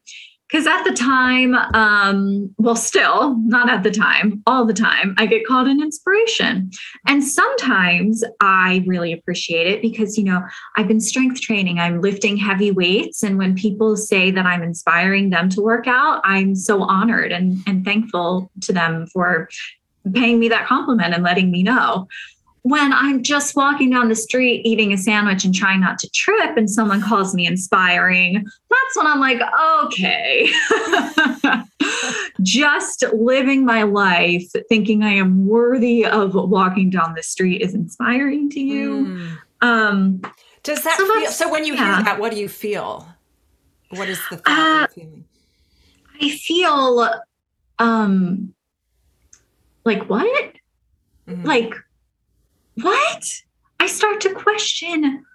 [0.50, 5.26] Because at the time, um, well, still not at the time, all the time, I
[5.26, 6.72] get called an inspiration.
[7.08, 10.44] And sometimes I really appreciate it because, you know,
[10.76, 13.24] I've been strength training, I'm lifting heavy weights.
[13.24, 17.60] And when people say that I'm inspiring them to work out, I'm so honored and,
[17.66, 19.48] and thankful to them for
[20.14, 22.10] paying me that compliment and letting me know
[22.64, 26.58] when I'm just walking down the street eating a sandwich and trying not to trip,
[26.58, 29.42] and someone calls me inspiring, that's when I'm like,
[29.86, 30.52] okay.
[32.44, 38.50] just living my life thinking I am worthy of walking down the street is inspiring
[38.52, 39.06] to you.
[39.06, 39.38] Mm.
[39.62, 40.22] Um,
[40.62, 41.96] Does that so, feel, so when you yeah.
[41.96, 43.08] hear that, what do you feel?
[43.90, 45.26] What is the uh, feeling?
[46.22, 47.10] I feel
[47.80, 48.54] um
[49.84, 50.54] like what?
[51.28, 51.44] Mm.
[51.44, 51.74] Like
[52.76, 53.24] what?
[53.80, 55.26] I start to question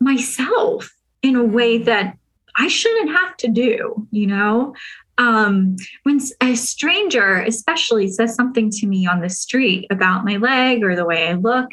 [0.00, 2.16] myself in a way that
[2.56, 4.74] I shouldn't have to do, you know?
[5.16, 10.82] Um, when a stranger, especially, says something to me on the street about my leg
[10.82, 11.70] or the way I look,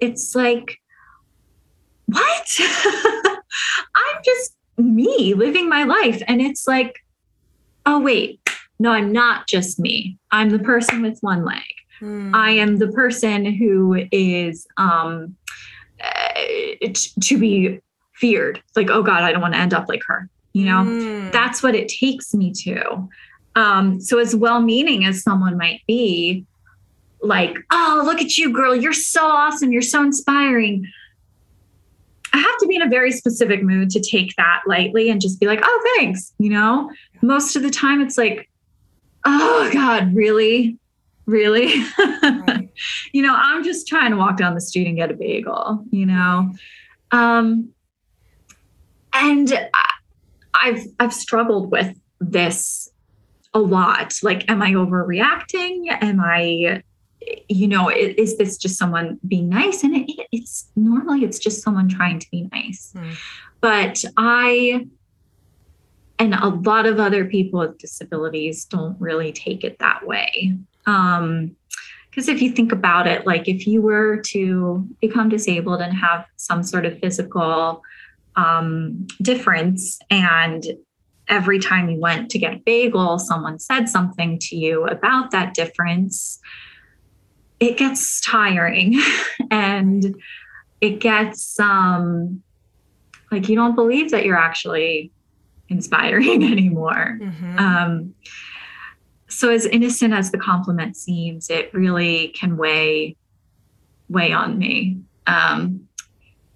[0.00, 0.78] it's like,
[2.06, 2.58] what?
[2.60, 6.22] I'm just me living my life.
[6.26, 7.04] And it's like,
[7.86, 8.40] oh, wait,
[8.78, 10.18] no, I'm not just me.
[10.30, 11.62] I'm the person with one leg.
[12.04, 12.34] Mm.
[12.34, 15.36] I am the person who is um,
[16.02, 16.88] uh,
[17.22, 17.80] to be
[18.14, 18.62] feared.
[18.76, 20.28] Like, oh God, I don't want to end up like her.
[20.52, 21.32] You know, mm.
[21.32, 23.08] that's what it takes me to.
[23.56, 26.44] Um, so, as well meaning as someone might be,
[27.22, 28.76] like, oh, look at you, girl.
[28.76, 29.72] You're so awesome.
[29.72, 30.86] You're so inspiring.
[32.32, 35.40] I have to be in a very specific mood to take that lightly and just
[35.40, 36.32] be like, oh, thanks.
[36.38, 36.90] You know,
[37.22, 38.50] most of the time it's like,
[39.24, 40.76] oh, God, really?
[41.26, 41.84] Really?
[41.98, 42.70] right.
[43.12, 46.06] you know, I'm just trying to walk down the street and get a bagel, you
[46.06, 46.52] know.
[47.10, 47.70] Um,
[49.12, 49.90] and I,
[50.54, 52.90] I've I've struggled with this
[53.54, 54.14] a lot.
[54.22, 55.86] Like, am I overreacting?
[56.02, 56.82] Am I,
[57.48, 59.84] you know, is, is this just someone being nice?
[59.84, 62.92] And it, it's normally it's just someone trying to be nice.
[62.96, 63.16] Mm.
[63.60, 64.86] But I
[66.18, 70.56] and a lot of other people with disabilities don't really take it that way.
[70.86, 71.56] Um,
[72.10, 76.24] because if you think about it, like if you were to become disabled and have
[76.36, 77.82] some sort of physical
[78.36, 80.64] um, difference, and
[81.26, 85.54] every time you went to get a bagel, someone said something to you about that
[85.54, 86.38] difference,
[87.58, 89.00] it gets tiring
[89.50, 90.14] and
[90.80, 92.42] it gets um,
[93.32, 95.10] like you don't believe that you're actually
[95.68, 97.18] inspiring anymore.
[97.20, 97.58] Mm-hmm.
[97.58, 98.14] Um,
[99.34, 103.16] so as innocent as the compliment seems, it really can weigh
[104.08, 104.98] weigh on me.
[105.26, 105.88] Um,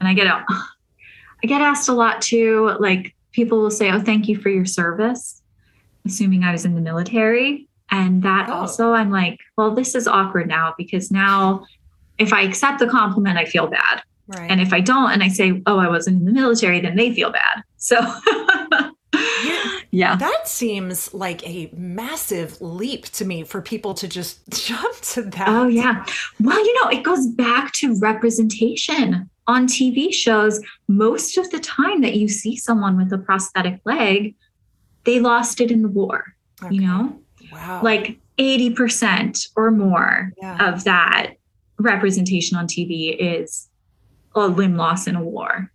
[0.00, 2.76] and I get I get asked a lot too.
[2.78, 5.42] Like people will say, "Oh, thank you for your service,"
[6.06, 7.68] assuming I was in the military.
[7.90, 8.52] And that oh.
[8.52, 11.66] also, I'm like, well, this is awkward now because now,
[12.18, 14.02] if I accept the compliment, I feel bad.
[14.26, 14.50] Right.
[14.50, 17.12] And if I don't, and I say, "Oh, I wasn't in the military," then they
[17.12, 17.62] feel bad.
[17.76, 17.98] So
[19.90, 20.16] yeah.
[20.16, 25.48] That seems like a massive leap to me for people to just jump to that.
[25.48, 26.04] Oh, yeah.
[26.40, 30.60] Well, you know, it goes back to representation on TV shows.
[30.88, 34.34] Most of the time that you see someone with a prosthetic leg,
[35.04, 36.74] they lost it in the war, okay.
[36.74, 37.18] you know?
[37.50, 37.80] Wow.
[37.82, 40.72] Like 80% or more yeah.
[40.72, 41.34] of that
[41.78, 43.68] representation on TV is
[44.34, 45.72] a limb loss in a war.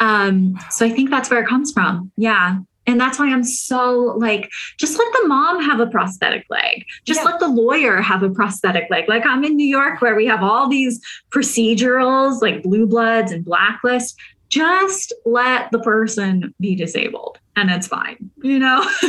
[0.00, 0.60] Um, wow.
[0.70, 2.10] So I think that's where it comes from.
[2.16, 2.58] Yeah.
[2.86, 6.84] And that's why I'm so like, just let the mom have a prosthetic leg.
[7.04, 7.30] Just yeah.
[7.30, 9.08] let the lawyer have a prosthetic leg.
[9.08, 13.44] Like I'm in New York where we have all these procedurals like blue bloods and
[13.44, 14.18] blacklist.
[14.50, 18.88] Just let the person be disabled and it's fine, you know?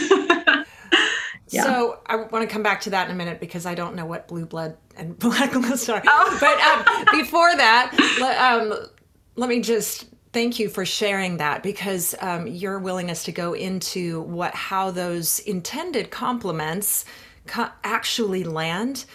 [1.49, 1.63] yeah.
[1.63, 4.05] So I want to come back to that in a minute because I don't know
[4.05, 6.01] what blue blood and blacklist are.
[6.07, 6.37] Oh.
[6.39, 7.91] But um, before that,
[8.39, 8.87] um,
[9.35, 14.19] let me just thank you for sharing that because um, your willingness to go into
[14.23, 17.05] what how those intended compliments
[17.47, 19.05] co- actually land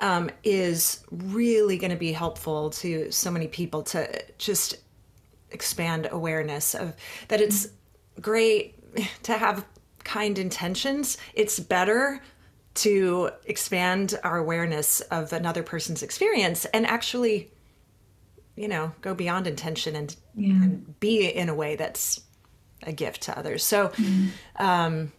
[0.00, 4.76] um, is really going to be helpful to so many people to just
[5.50, 6.96] expand awareness of
[7.28, 7.68] that it's
[8.22, 8.74] great
[9.22, 9.66] to have
[10.02, 11.18] kind intentions.
[11.34, 12.22] It's better
[12.76, 17.50] to expand our awareness of another person's experience and actually
[18.56, 20.50] you know go beyond intention and, yeah.
[20.50, 22.20] and be in a way that's
[22.84, 24.28] a gift to others so mm.
[24.56, 25.12] um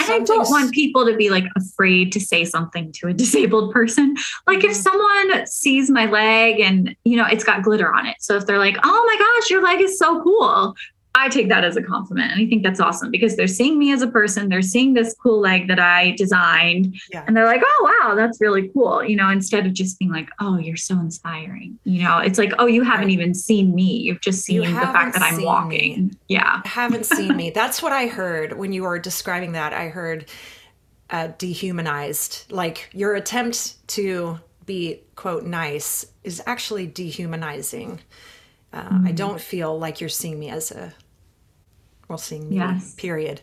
[0.00, 3.72] and I don't want people to be like afraid to say something to a disabled
[3.72, 4.16] person.
[4.46, 4.70] Like mm-hmm.
[4.70, 8.16] if someone sees my leg and you know it's got glitter on it.
[8.20, 10.74] So if they're like, "Oh my gosh, your leg is so cool."
[11.14, 12.32] I take that as a compliment.
[12.32, 14.48] And I think that's awesome because they're seeing me as a person.
[14.48, 16.96] They're seeing this cool leg that I designed.
[17.10, 17.24] Yeah.
[17.26, 19.04] And they're like, oh, wow, that's really cool.
[19.04, 21.78] You know, instead of just being like, oh, you're so inspiring.
[21.84, 23.98] You know, it's like, oh, you haven't even seen me.
[23.98, 26.06] You've just seen you the fact that I'm walking.
[26.06, 26.10] Me.
[26.28, 26.62] Yeah.
[26.64, 27.50] haven't seen me.
[27.54, 29.74] That's what I heard when you were describing that.
[29.74, 30.24] I heard
[31.10, 32.50] uh, dehumanized.
[32.50, 38.00] Like your attempt to be, quote, nice is actually dehumanizing.
[38.72, 39.06] Uh, mm-hmm.
[39.08, 40.94] I don't feel like you're seeing me as a
[42.08, 42.56] well seeing me.
[42.56, 42.94] Yes.
[42.94, 43.40] Period.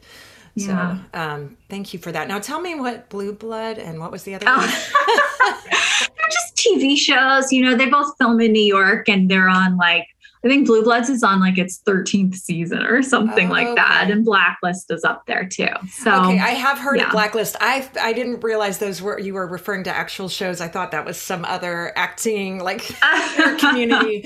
[0.56, 0.98] Yeah.
[1.14, 2.28] So um, thank you for that.
[2.28, 4.58] Now tell me what Blue Blood and what was the other oh.
[4.58, 4.68] one?
[6.18, 7.52] they're just TV shows.
[7.52, 10.08] You know, they both film in New York and they're on like
[10.44, 13.76] I think Blue Bloods is on like its 13th season or something oh, like okay.
[13.76, 14.10] that.
[14.10, 15.68] And Blacklist is up there too.
[15.90, 17.08] So Okay, I have heard yeah.
[17.08, 17.58] of Blacklist.
[17.60, 20.62] I I didn't realize those were you were referring to actual shows.
[20.62, 22.90] I thought that was some other acting like
[23.60, 24.24] community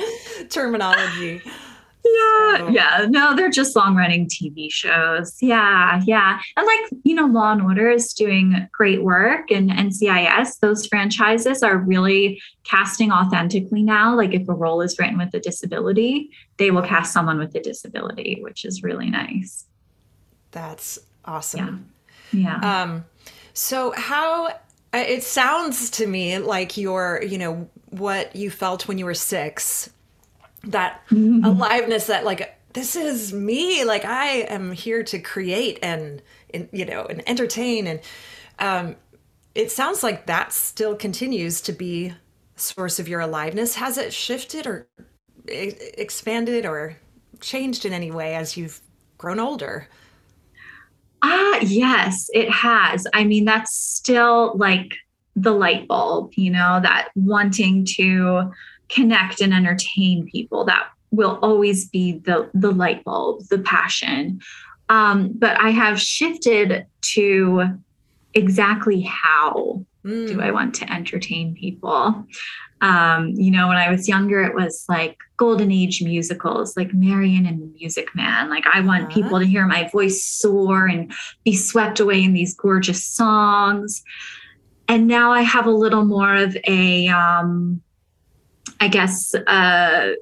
[0.50, 1.42] terminology.
[2.06, 2.68] Yeah, so.
[2.70, 3.06] yeah.
[3.10, 5.38] No, they're just long running TV shows.
[5.42, 6.40] Yeah, yeah.
[6.58, 11.64] And like, you know, Law and Order is doing great work and NCIS, those franchises
[11.64, 14.16] are really casting authentically now.
[14.16, 17.62] Like if a role is written with a disability, they will cast someone with a
[17.62, 19.66] disability, which is really nice.
[20.52, 21.90] That's awesome.
[22.32, 22.60] Yeah.
[22.62, 22.84] yeah.
[22.84, 23.06] Um
[23.54, 28.98] so how uh, it sounds to me like your, you know, what you felt when
[28.98, 29.90] you were 6
[30.64, 31.44] that mm-hmm.
[31.46, 33.84] aliveness that like this is me.
[33.84, 36.22] Like i am here to create and,
[36.54, 37.88] and you know and entertain.
[37.88, 38.00] And
[38.60, 38.96] um,
[39.56, 42.14] it sounds like that still continues to be
[42.56, 43.76] source of your aliveness.
[43.76, 44.88] Has it shifted or
[45.48, 46.98] expanded or
[47.40, 48.82] changed in any way as you've
[49.18, 49.88] grown older?
[51.22, 53.06] Ah yes it has.
[53.14, 54.96] I mean that's still like
[55.36, 58.52] the light bulb, you know, that wanting to
[58.94, 60.66] connect and entertain people.
[60.66, 64.40] That will always be the the light bulb, the passion.
[64.90, 67.80] Um, but I have shifted to
[68.34, 70.28] exactly how mm.
[70.28, 72.26] do I want to entertain people.
[72.82, 77.46] Um, you know, when I was younger, it was like golden age musicals, like Marian
[77.46, 78.50] and the Music Man.
[78.50, 79.14] Like, I want uh-huh.
[79.14, 81.14] people to hear my voice soar and
[81.46, 84.04] be swept away in these gorgeous songs.
[84.90, 87.82] And now I have a little more of a, um,
[88.80, 90.14] I guess, uh,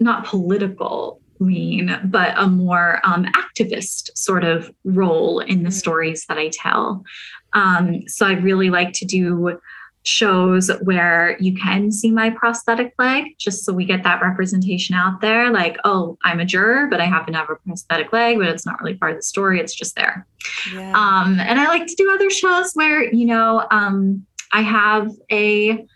[0.00, 5.72] not political lean, but a more um, activist sort of role in the mm.
[5.72, 7.04] stories that I tell.
[7.52, 9.58] Um, so I really like to do
[10.04, 15.20] shows where you can see my prosthetic leg just so we get that representation out
[15.20, 18.48] there like oh i'm a juror but i happen to have a prosthetic leg but
[18.48, 20.26] it's not really part of the story it's just there
[20.74, 20.92] yeah.
[20.96, 25.86] um, and i like to do other shows where you know um, i have a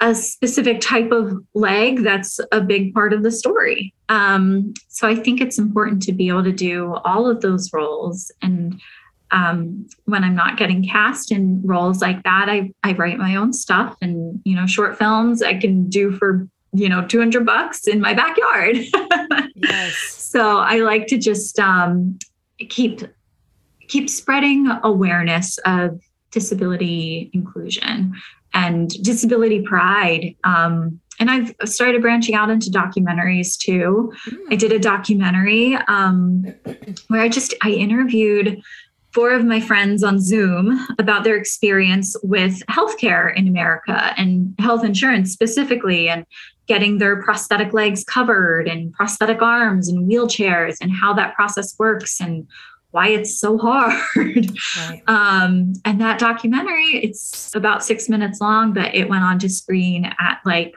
[0.00, 5.14] a specific type of leg that's a big part of the story um, so i
[5.14, 8.80] think it's important to be able to do all of those roles and
[9.32, 13.52] um, when I'm not getting cast in roles like that, I, I write my own
[13.52, 18.00] stuff and, you know, short films I can do for, you know, 200 bucks in
[18.00, 18.78] my backyard.
[19.54, 19.96] yes.
[19.96, 22.18] So I like to just um,
[22.68, 23.02] keep,
[23.88, 28.14] keep spreading awareness of disability inclusion
[28.54, 30.34] and disability pride.
[30.44, 34.12] Um, and I've started branching out into documentaries too.
[34.28, 34.38] Mm.
[34.50, 36.46] I did a documentary um,
[37.08, 38.60] where I just I interviewed
[39.12, 44.84] four of my friends on Zoom about their experience with healthcare in America and health
[44.84, 46.24] insurance specifically, and
[46.66, 52.20] getting their prosthetic legs covered and prosthetic arms and wheelchairs and how that process works
[52.20, 52.46] and
[52.90, 53.94] why it's so hard.
[54.16, 55.02] Right.
[55.06, 60.04] Um, and that documentary, it's about six minutes long, but it went on to screen
[60.18, 60.74] at like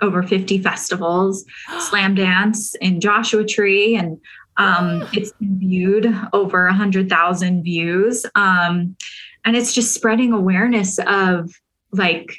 [0.00, 1.44] over 50 festivals,
[1.78, 4.18] Slamdance in Joshua Tree and
[4.56, 8.24] um, it's been viewed over 100,000 views.
[8.34, 8.96] Um,
[9.44, 11.50] and it's just spreading awareness of
[11.92, 12.38] like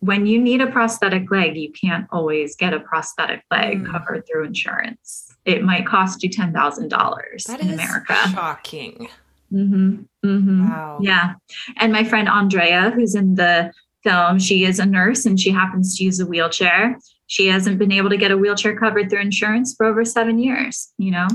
[0.00, 3.90] when you need a prosthetic leg, you can't always get a prosthetic leg mm.
[3.90, 5.23] covered through insurance.
[5.44, 8.14] It might cost you $10,000 in America.
[8.32, 9.08] Shocking.
[9.52, 10.02] Mm-hmm.
[10.24, 10.68] Mm-hmm.
[10.68, 10.98] Wow.
[11.00, 11.34] Yeah.
[11.76, 13.72] And my friend Andrea, who's in the
[14.02, 17.92] film, she is a nurse and she happens to use a wheelchair she hasn't been
[17.92, 21.26] able to get a wheelchair covered through insurance for over seven years you know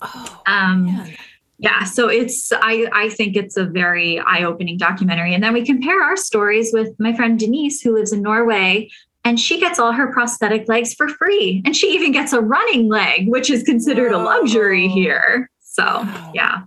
[0.00, 1.14] oh, um man.
[1.58, 6.02] yeah so it's i i think it's a very eye-opening documentary and then we compare
[6.02, 8.88] our stories with my friend denise who lives in norway
[9.24, 12.88] and she gets all her prosthetic legs for free and she even gets a running
[12.88, 14.20] leg which is considered oh.
[14.20, 16.32] a luxury here so wow.
[16.34, 16.62] yeah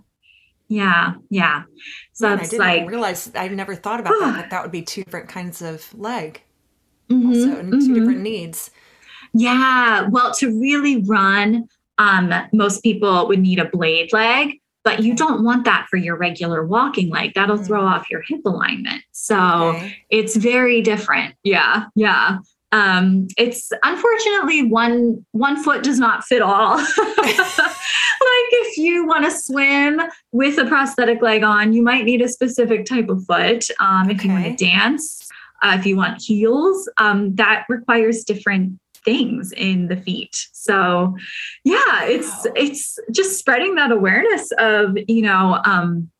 [0.68, 1.62] yeah yeah
[2.12, 4.72] so Man, it's I didn't like realize i never thought about that that that would
[4.72, 6.42] be two different kinds of leg
[7.08, 7.86] mm-hmm, also and mm-hmm.
[7.86, 8.70] two different needs.
[9.32, 10.08] Yeah.
[10.08, 15.44] Well, to really run, um, most people would need a blade leg, but you don't
[15.44, 17.32] want that for your regular walking leg.
[17.34, 17.66] That'll mm.
[17.66, 19.02] throw off your hip alignment.
[19.26, 19.96] So okay.
[20.08, 21.34] it's very different.
[21.42, 21.86] Yeah.
[21.96, 22.38] Yeah.
[22.70, 26.76] Um, it's unfortunately one one foot does not fit all.
[26.76, 26.86] like
[28.52, 30.00] if you want to swim
[30.30, 33.64] with a prosthetic leg on, you might need a specific type of foot.
[33.80, 35.28] Um, if you want to dance,
[35.62, 40.36] uh, if you want heels, um, that requires different things in the feet.
[40.52, 41.16] So
[41.64, 42.52] yeah, it's wow.
[42.54, 46.10] it's just spreading that awareness of, you know, um,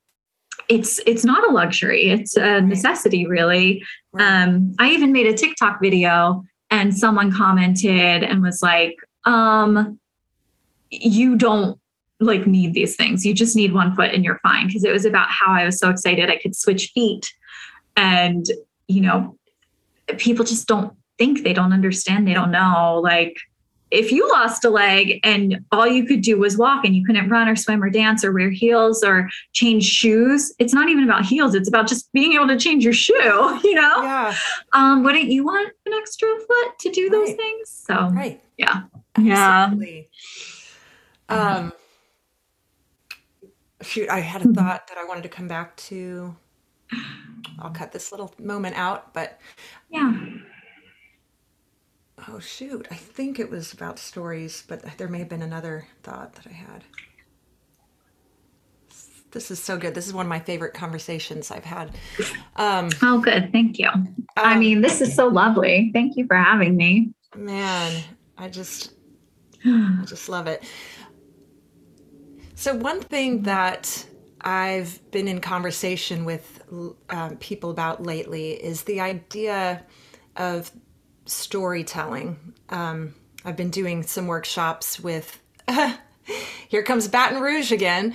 [0.69, 3.85] it's it's not a luxury, it's a necessity really.
[4.19, 9.99] Um, I even made a TikTok video and someone commented and was like, um,
[10.91, 11.79] you don't
[12.19, 13.25] like need these things.
[13.25, 14.67] You just need one foot and you're fine.
[14.67, 17.33] Because it was about how I was so excited I could switch feet.
[17.97, 18.47] And
[18.89, 19.37] you know,
[20.19, 23.01] people just don't think, they don't understand, they don't know.
[23.03, 23.37] Like,
[23.91, 27.29] if you lost a leg and all you could do was walk and you couldn't
[27.29, 31.25] run or swim or dance or wear heels or change shoes, it's not even about
[31.25, 31.55] heels.
[31.55, 33.15] It's about just being able to change your shoe,
[33.65, 34.03] you know?
[34.03, 34.35] Yeah.
[34.73, 37.71] Um, wouldn't you want an extra foot to do those things?
[37.71, 38.43] So, right.
[38.57, 38.83] Yeah.
[39.17, 40.09] Absolutely.
[41.31, 41.57] Yeah.
[41.57, 41.73] Um,
[43.83, 46.35] shoot, I had a thought that I wanted to come back to.
[47.59, 49.41] I'll cut this little moment out, but
[49.91, 50.13] yeah.
[52.29, 56.35] Oh shoot, I think it was about stories, but there may have been another thought
[56.35, 56.85] that I had.
[59.31, 59.95] This is so good.
[59.95, 61.91] This is one of my favorite conversations I've had.
[62.57, 63.53] Um, oh, good.
[63.53, 63.89] Thank you.
[63.89, 65.91] Um, I mean, this is so lovely.
[65.93, 67.13] Thank you for having me.
[67.37, 68.03] Man,
[68.39, 68.95] I just,
[69.65, 70.65] I just love it.
[72.55, 74.07] So one thing that
[74.41, 76.63] I've been in conversation with
[77.11, 79.85] um, people about lately is the idea
[80.37, 80.71] of
[81.27, 82.55] storytelling.
[82.69, 83.15] Um,
[83.45, 85.39] I've been doing some workshops with.
[86.69, 88.15] here comes Baton Rouge again.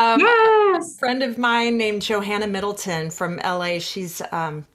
[0.00, 0.94] Um, yes.
[0.94, 3.78] A friend of mine named Johanna Middleton from LA.
[3.78, 4.66] She's um,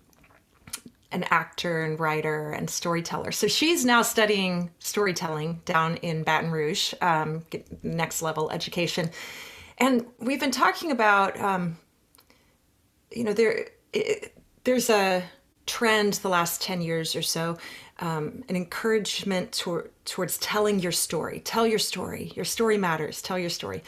[1.11, 3.31] an actor and writer and storyteller.
[3.31, 7.43] So she's now studying storytelling down in Baton Rouge, um,
[7.83, 9.09] next level education.
[9.77, 11.77] And we've been talking about, um,
[13.11, 15.23] you know, there it, there's a
[15.69, 17.57] trend the last 10 years or so,
[17.99, 19.63] um, an encouragement
[20.05, 21.41] towards telling your story.
[21.41, 22.31] Tell your story.
[22.35, 23.21] Your story matters.
[23.21, 23.83] Tell your story.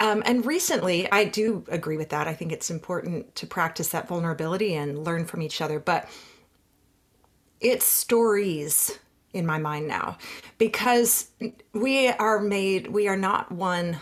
[0.00, 2.26] Um, and recently, I do agree with that.
[2.26, 5.78] I think it's important to practice that vulnerability and learn from each other.
[5.78, 6.08] But
[7.60, 8.98] it's stories
[9.32, 10.18] in my mind now
[10.58, 11.30] because
[11.72, 13.98] we are made, we are not one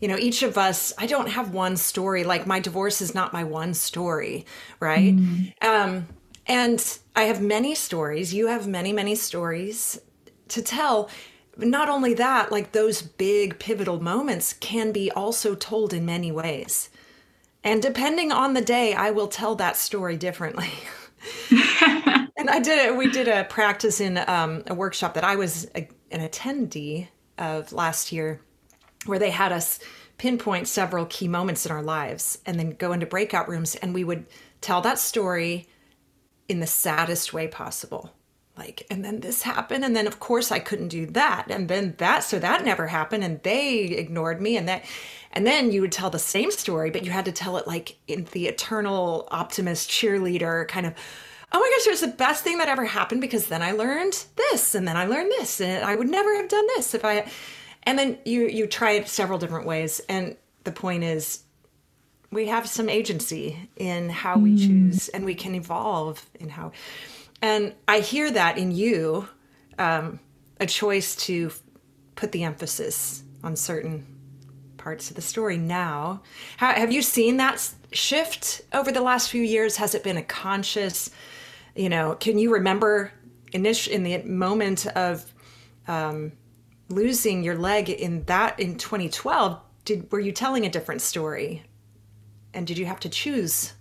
[0.00, 3.32] you know each of us i don't have one story like my divorce is not
[3.32, 4.44] my one story
[4.80, 5.64] right mm.
[5.64, 6.06] um,
[6.46, 10.00] and i have many stories you have many many stories
[10.52, 11.08] to tell.
[11.56, 16.88] Not only that like those big pivotal moments can be also told in many ways.
[17.64, 20.70] And depending on the day i will tell that story differently.
[22.34, 25.70] And i did it we did a practice in um, a workshop that i was
[25.76, 27.06] a, an attendee
[27.38, 28.40] of last year
[29.06, 29.78] where they had us
[30.18, 34.02] pinpoint several key moments in our lives and then go into breakout rooms and we
[34.02, 34.26] would
[34.60, 35.68] tell that story
[36.48, 38.12] in the saddest way possible.
[38.56, 41.94] Like and then this happened and then of course i couldn't do that and then
[41.96, 44.84] that so that never happened and they ignored me and that
[45.32, 47.96] and then you would tell the same story but you had to tell it like
[48.06, 50.92] in the eternal optimist cheerleader kind of
[51.50, 54.26] oh my gosh it was the best thing that ever happened because then i learned
[54.36, 57.26] this and then i learned this and i would never have done this if i
[57.84, 61.42] and then you you try it several different ways and the point is
[62.32, 64.66] we have some agency in how we mm.
[64.66, 66.72] choose and we can evolve in how
[67.40, 69.28] and i hear that in you
[69.78, 70.18] um,
[70.60, 71.50] a choice to
[72.16, 74.06] put the emphasis on certain
[74.76, 76.22] parts of the story now.
[76.56, 79.76] How, have you seen that shift over the last few years?
[79.76, 81.08] Has it been a conscious
[81.74, 83.12] you know can you remember
[83.52, 85.32] in, this, in the moment of
[85.88, 86.32] um,
[86.88, 91.62] losing your leg in that in 2012 did were you telling a different story
[92.54, 93.74] and did you have to choose?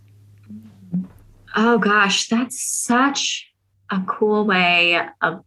[1.56, 3.52] Oh gosh that's such
[3.90, 5.44] a cool way of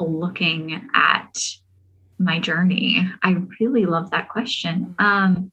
[0.00, 1.38] looking at
[2.18, 3.08] my journey.
[3.22, 4.94] I really love that question.
[4.98, 5.52] Um,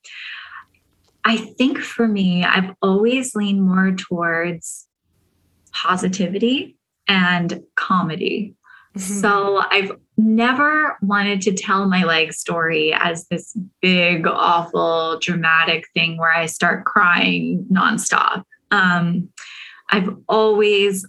[1.25, 4.87] i think for me i've always leaned more towards
[5.71, 8.55] positivity and comedy
[8.95, 16.17] So I've never wanted to tell my leg story as this big, awful, dramatic thing
[16.17, 18.43] where I start crying nonstop.
[18.69, 19.29] Um,
[19.89, 21.07] I've always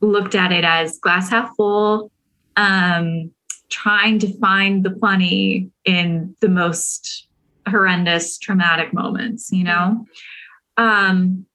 [0.00, 2.12] looked at it as glass half full,
[2.56, 3.32] um,
[3.68, 7.28] trying to find the funny in the most
[7.68, 10.04] horrendous, traumatic moments, you know?
[10.76, 11.46] Um,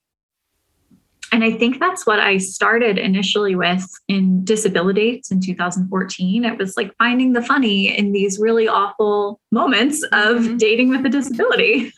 [1.32, 6.44] and I think that's what I started initially with in disability in 2014.
[6.44, 10.58] It was like finding the funny in these really awful moments of mm-hmm.
[10.58, 11.94] dating with a disability.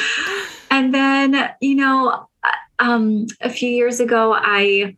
[0.70, 2.28] and then, you know,
[2.78, 4.96] um, a few years ago, I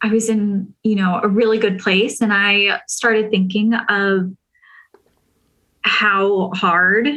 [0.00, 4.32] I was in, you know, a really good place, and I started thinking of
[5.80, 7.08] how hard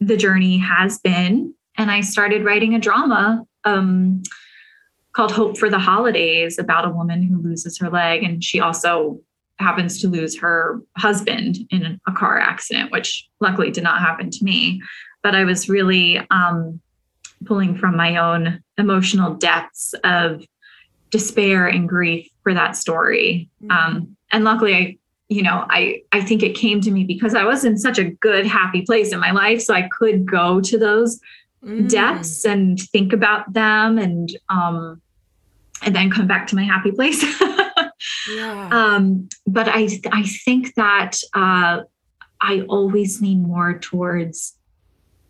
[0.00, 3.44] the journey has been, and I started writing a drama.
[3.64, 4.22] Um,
[5.16, 8.22] called Hope for the Holidays about a woman who loses her leg.
[8.22, 9.18] And she also
[9.58, 14.44] happens to lose her husband in a car accident, which luckily did not happen to
[14.44, 14.82] me.
[15.22, 16.80] But I was really um,
[17.46, 20.44] pulling from my own emotional depths of
[21.08, 23.48] despair and grief for that story.
[23.62, 23.70] Mm-hmm.
[23.70, 24.98] Um, and luckily, I,
[25.28, 28.04] you know, I I think it came to me because I was in such a
[28.04, 31.18] good, happy place in my life, so I could go to those
[31.64, 31.88] mm.
[31.88, 35.00] depths and think about them and um,
[35.82, 37.24] and then come back to my happy place.
[38.30, 38.68] yeah.
[38.72, 41.82] Um, but I I think that uh,
[42.40, 44.56] I always lean more towards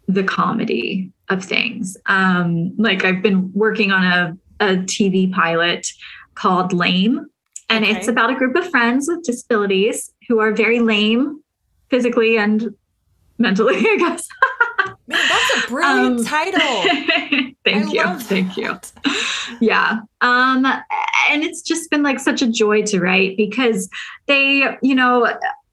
[0.08, 1.96] the comedy of things.
[2.06, 5.86] Um, like I've been working on a, a TV pilot
[6.34, 7.26] called Lame,
[7.68, 7.96] and okay.
[7.96, 11.42] it's about a group of friends with disabilities who are very lame
[11.90, 12.74] physically and
[13.38, 14.28] mentally, I guess.
[15.08, 16.60] Man, that's a brilliant um, title.
[17.64, 18.20] thank I you.
[18.20, 18.78] Thank you.
[19.60, 20.00] Yeah.
[20.20, 20.66] Um,
[21.30, 23.88] and it's just been like such a joy to write because
[24.26, 25.26] they, you know,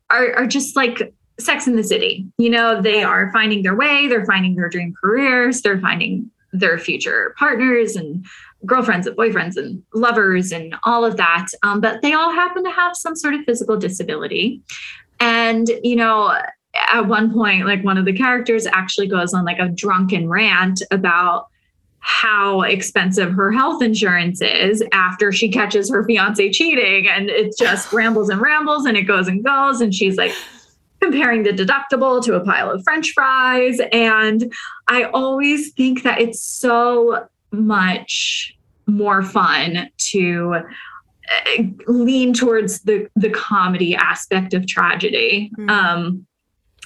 [0.09, 2.27] are, are just like Sex in the City.
[2.37, 6.77] You know, they are finding their way, they're finding their dream careers, they're finding their
[6.77, 8.25] future partners and
[8.65, 11.47] girlfriends and boyfriends and lovers and all of that.
[11.63, 14.61] Um, but they all happen to have some sort of physical disability.
[15.19, 16.37] And, you know,
[16.73, 20.81] at one point, like one of the characters actually goes on like a drunken rant
[20.91, 21.47] about
[21.99, 27.07] how expensive her health insurance is after she catches her fiance cheating.
[27.07, 29.81] And it just rambles and rambles and it goes and goes.
[29.81, 30.33] And she's like,
[31.01, 34.53] comparing the deductible to a pile of french fries and
[34.87, 38.55] i always think that it's so much
[38.87, 45.69] more fun to uh, lean towards the the comedy aspect of tragedy mm-hmm.
[45.69, 46.25] um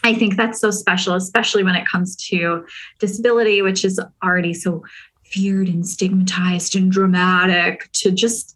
[0.03, 2.65] I think that's so special, especially when it comes to
[2.99, 4.83] disability, which is already so
[5.25, 8.55] feared and stigmatized and dramatic, to just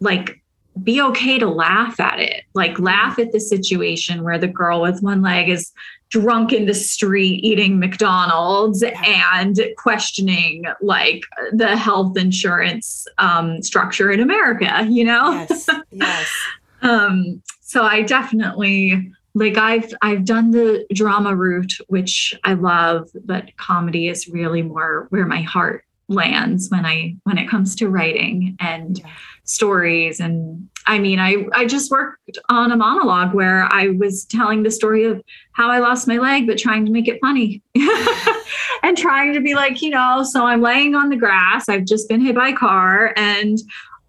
[0.00, 0.40] like
[0.82, 2.44] be okay to laugh at it.
[2.54, 5.72] Like laugh at the situation where the girl with one leg is
[6.08, 14.20] drunk in the street eating McDonald's and questioning like the health insurance um, structure in
[14.20, 15.32] America, you know?
[15.32, 15.68] Yes.
[15.90, 16.28] Yes.
[16.82, 23.56] um, so I definitely like I've I've done the drama route, which I love, but
[23.56, 28.56] comedy is really more where my heart lands when I when it comes to writing
[28.58, 29.06] and yeah.
[29.44, 34.64] stories and I mean I I just worked on a monologue where I was telling
[34.64, 35.22] the story of
[35.52, 37.62] how I lost my leg but trying to make it funny
[38.82, 42.08] and trying to be like you know so I'm laying on the grass I've just
[42.08, 43.56] been hit by a car and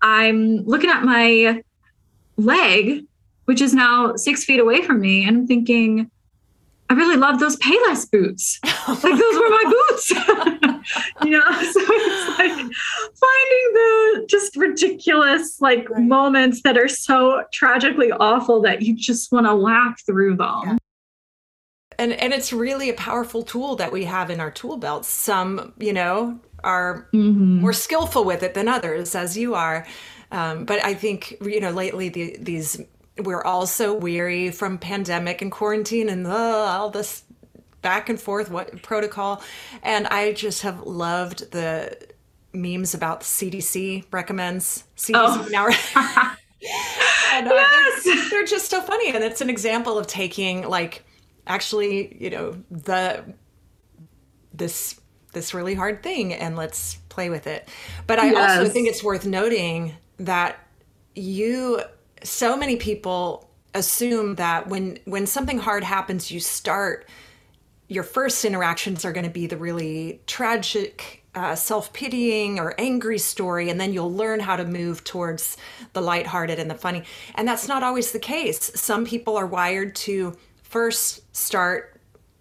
[0.02, 1.62] I'm looking at my
[2.38, 3.06] leg
[3.46, 6.10] which is now 6 feet away from me and I'm thinking
[6.92, 8.60] I really love those Payless boots.
[8.66, 10.12] like those were my boots.
[11.24, 16.04] you know, so it's like finding the just ridiculous like right.
[16.04, 20.62] moments that are so tragically awful that you just want to laugh through them.
[20.66, 20.78] Yeah.
[21.98, 25.08] And and it's really a powerful tool that we have in our tool belts.
[25.08, 27.62] Some, you know, are mm-hmm.
[27.62, 29.88] more skillful with it than others, as you are.
[30.34, 32.82] Um, but I think you know lately the, these
[33.18, 37.24] we're all so weary from pandemic and quarantine and uh, all this
[37.82, 39.42] back and forth what protocol
[39.82, 41.98] and i just have loved the
[42.54, 45.48] memes about the cdc recommends cdc oh.
[45.50, 45.66] now
[47.34, 48.04] and, uh, yes.
[48.04, 51.04] they're, they're just so funny and it's an example of taking like
[51.48, 53.24] actually you know the
[54.54, 55.00] this
[55.34, 57.68] this really hard thing and let's play with it
[58.06, 58.60] but i yes.
[58.60, 60.60] also think it's worth noting that
[61.16, 61.82] you
[62.24, 67.08] so many people assume that when when something hard happens you start
[67.88, 73.70] your first interactions are going to be the really tragic uh, self-pitying or angry story
[73.70, 75.56] and then you'll learn how to move towards
[75.94, 77.04] the lighthearted and the funny
[77.36, 82.00] and that's not always the case some people are wired to first start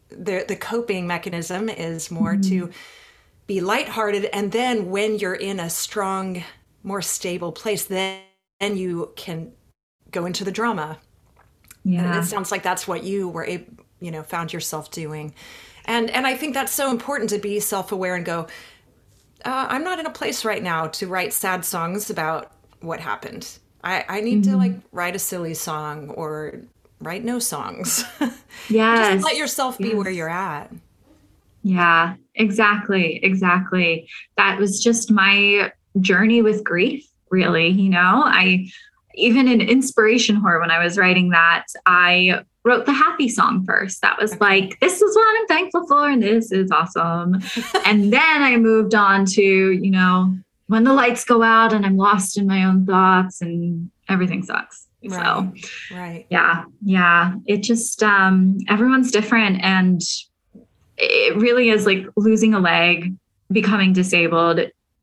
[0.08, 2.66] the the coping mechanism is more mm-hmm.
[2.66, 2.70] to
[3.46, 6.42] be lighthearted and then when you're in a strong
[6.82, 8.20] more stable place then
[8.60, 9.52] then you can
[10.10, 10.98] go into the drama.
[11.84, 12.04] Yeah.
[12.04, 15.34] And it sounds like that's what you were able, you know, found yourself doing.
[15.86, 18.46] And and I think that's so important to be self-aware and go,
[19.44, 23.58] uh, I'm not in a place right now to write sad songs about what happened.
[23.82, 24.52] I, I need mm-hmm.
[24.52, 26.60] to like write a silly song or
[27.00, 28.04] write no songs.
[28.68, 29.14] Yes.
[29.14, 29.96] Just let yourself be yes.
[29.96, 30.70] where you're at.
[31.62, 33.18] Yeah, exactly.
[33.22, 34.08] Exactly.
[34.36, 37.68] That was just my journey with grief, really.
[37.68, 38.70] You know, I
[39.20, 44.02] even in inspiration horror when i was writing that i wrote the happy song first.
[44.02, 47.40] That was like this is what i'm thankful for and this is awesome.
[47.84, 50.34] And then i moved on to you know
[50.66, 54.86] when the lights go out and i'm lost in my own thoughts and everything sucks.
[55.02, 55.12] Right.
[55.12, 57.34] so right yeah yeah.
[57.46, 60.00] It just um everyone's different and
[60.98, 63.14] it really is like losing a leg
[63.50, 64.60] becoming disabled.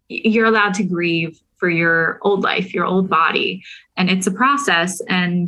[0.10, 3.64] You're allowed to grieve for your old life, your old body.
[3.96, 5.02] And it's a process.
[5.10, 5.48] And,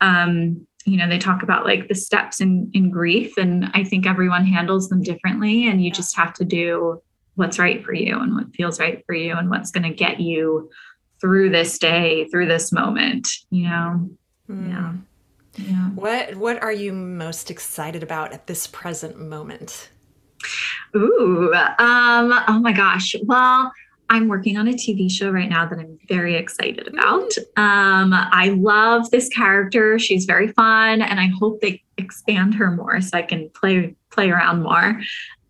[0.00, 3.36] um, you know, they talk about like the steps in, in grief.
[3.36, 5.66] And I think everyone handles them differently.
[5.68, 7.02] And you just have to do
[7.36, 10.20] what's right for you and what feels right for you and what's going to get
[10.20, 10.70] you
[11.20, 14.10] through this day, through this moment, you know?
[14.48, 14.68] Mm.
[14.68, 14.92] Yeah.
[15.56, 15.90] Yeah.
[15.90, 19.88] What what are you most excited about at this present moment?
[20.96, 23.14] Ooh, um, oh my gosh.
[23.24, 23.72] Well,
[24.14, 27.32] I'm working on a TV show right now that I'm very excited about.
[27.56, 29.98] Um, I love this character.
[29.98, 34.30] She's very fun, and I hope they expand her more so I can play play
[34.30, 35.00] around more.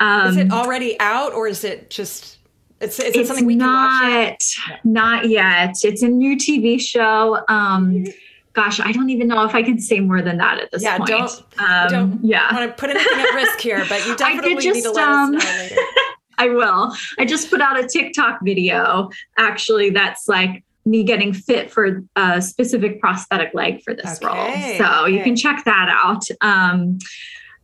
[0.01, 2.39] Um, is it already out, or is it just?
[2.81, 4.61] It's, is it's something we not, can watch?
[4.83, 5.77] Not yet.
[5.85, 7.41] It's a new TV show.
[7.49, 8.07] Um,
[8.55, 10.97] gosh, I don't even know if I can say more than that at this yeah,
[10.97, 11.11] point.
[11.11, 12.51] Don't, um, don't yeah.
[12.55, 15.37] want to put anything at risk here, but you definitely just, need to let um,
[15.37, 15.77] us know later.
[16.39, 16.95] I will.
[17.19, 22.43] I just put out a TikTok video actually that's like me getting fit for a
[22.43, 24.79] specific prosthetic leg for this okay, role.
[24.79, 25.17] So okay.
[25.17, 26.25] you can check that out.
[26.41, 26.99] Um,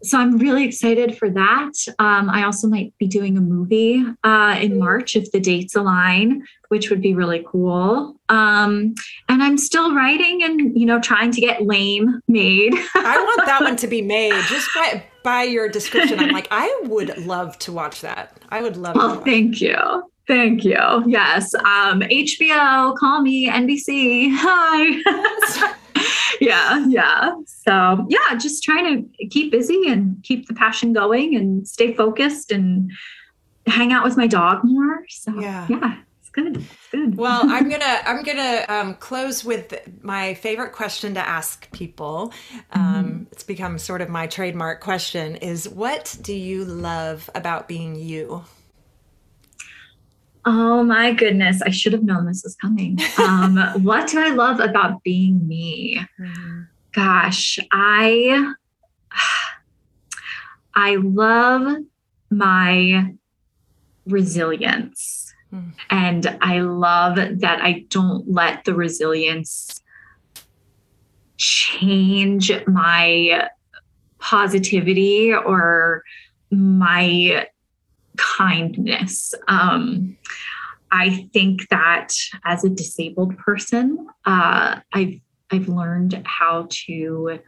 [0.03, 1.73] so I'm really excited for that.
[1.99, 6.47] Um, I also might be doing a movie uh, in March if the dates align,
[6.69, 8.17] which would be really cool.
[8.31, 8.95] Um,
[9.29, 12.73] and I'm still writing and you know trying to get lame made.
[12.95, 16.19] I want that one to be made just by by your description.
[16.19, 18.39] I'm like I would love to watch that.
[18.49, 18.97] I would love.
[18.97, 19.77] Well, thank you.
[20.27, 20.79] Thank you.
[21.07, 21.55] Yes.
[21.55, 24.31] Um, HBO, call me, NBC.
[24.33, 25.75] Hi.
[26.41, 27.33] yeah, yeah.
[27.45, 32.53] So yeah, just trying to keep busy and keep the passion going and stay focused
[32.53, 32.93] and
[33.67, 35.05] hang out with my dog more.
[35.09, 35.97] So yeah, yeah.
[36.31, 36.57] It's good.
[36.57, 37.17] It's good.
[37.17, 42.33] Well, I'm gonna I'm gonna um, close with my favorite question to ask people.
[42.73, 43.23] Um, mm-hmm.
[43.33, 48.45] It's become sort of my trademark question: Is what do you love about being you?
[50.47, 51.61] Oh my goodness.
[51.63, 52.99] I should have known this was coming.
[53.19, 56.01] Um, what do I love about being me?
[56.19, 56.63] Mm-hmm.
[56.93, 58.53] Gosh, I
[60.75, 61.77] I love
[62.31, 63.15] my
[64.07, 65.30] resilience.
[65.91, 69.83] And I love that I don't let the resilience
[71.37, 73.49] change my
[74.19, 76.05] positivity or
[76.51, 77.47] my
[78.17, 79.35] kindness.
[79.49, 80.17] Um,
[80.93, 85.21] I think that as a disabled person, uh, I've
[85.53, 87.41] I've learned how to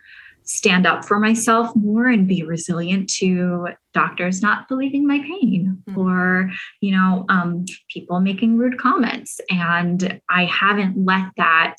[0.45, 5.99] stand up for myself more and be resilient to doctors not believing my pain mm-hmm.
[5.99, 11.77] or you know um, people making rude comments and i haven't let that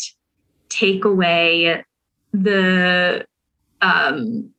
[0.70, 1.84] take away
[2.32, 3.26] the
[3.82, 4.50] um,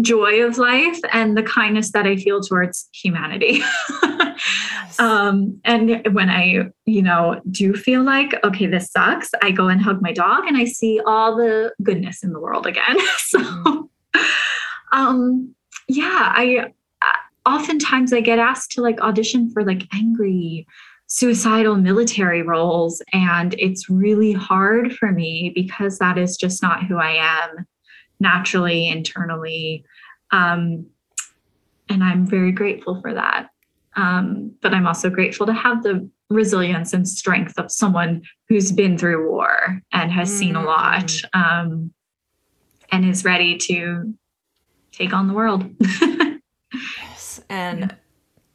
[0.00, 3.60] joy of life and the kindness that I feel towards humanity.
[4.36, 5.00] yes.
[5.00, 9.80] um, and when I, you know, do feel like, okay, this sucks, I go and
[9.80, 12.96] hug my dog and I see all the goodness in the world again.
[13.18, 14.20] so, mm-hmm.
[14.92, 15.54] um,
[15.88, 16.72] yeah, I
[17.46, 20.66] oftentimes I get asked to like audition for like angry,
[21.06, 23.02] suicidal military roles.
[23.12, 27.66] And it's really hard for me because that is just not who I am
[28.20, 29.84] naturally internally
[30.30, 30.86] um,
[31.88, 33.50] and i'm very grateful for that
[33.96, 38.98] um, but i'm also grateful to have the resilience and strength of someone who's been
[38.98, 40.38] through war and has mm-hmm.
[40.38, 41.40] seen a lot mm.
[41.40, 41.92] um,
[42.90, 44.14] and is ready to
[44.92, 45.68] take on the world
[47.00, 47.90] yes and yeah.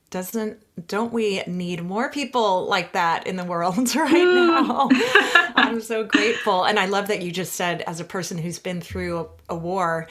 [0.10, 4.90] doesn't don't we need more people like that in the world right now
[5.56, 8.82] i'm so grateful and i love that you just said as a person who's been
[8.82, 10.08] through a, a war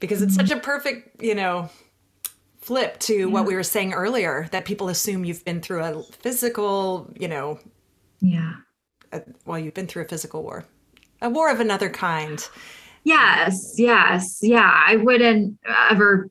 [0.00, 1.70] because it's such a perfect you know
[2.66, 3.24] flip to yeah.
[3.24, 7.58] what we were saying earlier that people assume you've been through a physical you know
[8.20, 8.54] yeah
[9.12, 10.64] a, well you've been through a physical war
[11.22, 12.48] a war of another kind
[13.04, 15.56] yes yes yeah i wouldn't
[15.90, 16.28] ever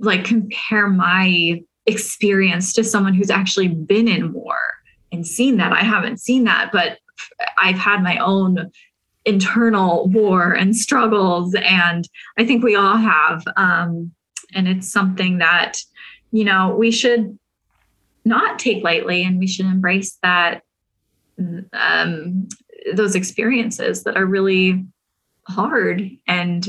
[0.00, 4.58] like compare my experience to someone who's actually been in war
[5.10, 5.72] and seen that.
[5.72, 6.98] I haven't seen that, but
[7.60, 8.70] I've had my own
[9.24, 12.08] internal war and struggles, and
[12.38, 13.42] I think we all have.
[13.56, 14.12] Um,
[14.54, 15.78] and it's something that,
[16.30, 17.38] you know, we should
[18.24, 20.62] not take lightly and we should embrace that
[21.72, 22.48] um,
[22.94, 24.84] those experiences that are really
[25.46, 26.68] hard and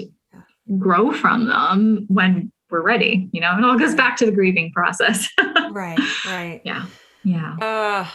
[0.78, 3.58] grow from them when we're ready you know?
[3.58, 5.28] It all goes back to the grieving process.
[5.72, 6.62] Right right.
[6.64, 6.86] Yeah
[7.24, 7.56] yeah.
[7.62, 8.08] Uh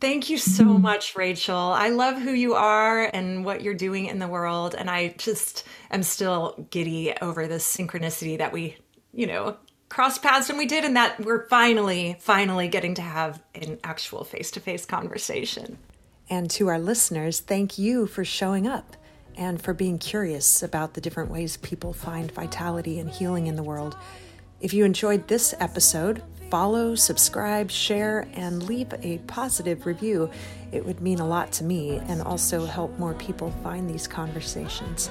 [0.00, 0.82] thank you so mm-hmm.
[0.82, 1.56] much rachel.
[1.56, 5.64] I love who you are and what you're doing in the world and i just
[5.90, 8.76] am still giddy over the synchronicity that we
[9.16, 9.56] you know
[9.88, 14.22] crossed paths and we did and that we're finally finally getting to have an actual
[14.22, 15.78] face-to-face conversation
[16.30, 18.96] and to our listeners thank you for showing up
[19.36, 23.62] and for being curious about the different ways people find vitality and healing in the
[23.62, 23.96] world.
[24.60, 30.30] If you enjoyed this episode, follow, subscribe, share, and leave a positive review.
[30.72, 35.10] It would mean a lot to me and also help more people find these conversations.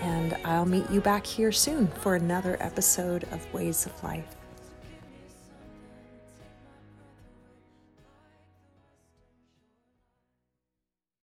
[0.00, 4.39] And I'll meet you back here soon for another episode of Ways of Life.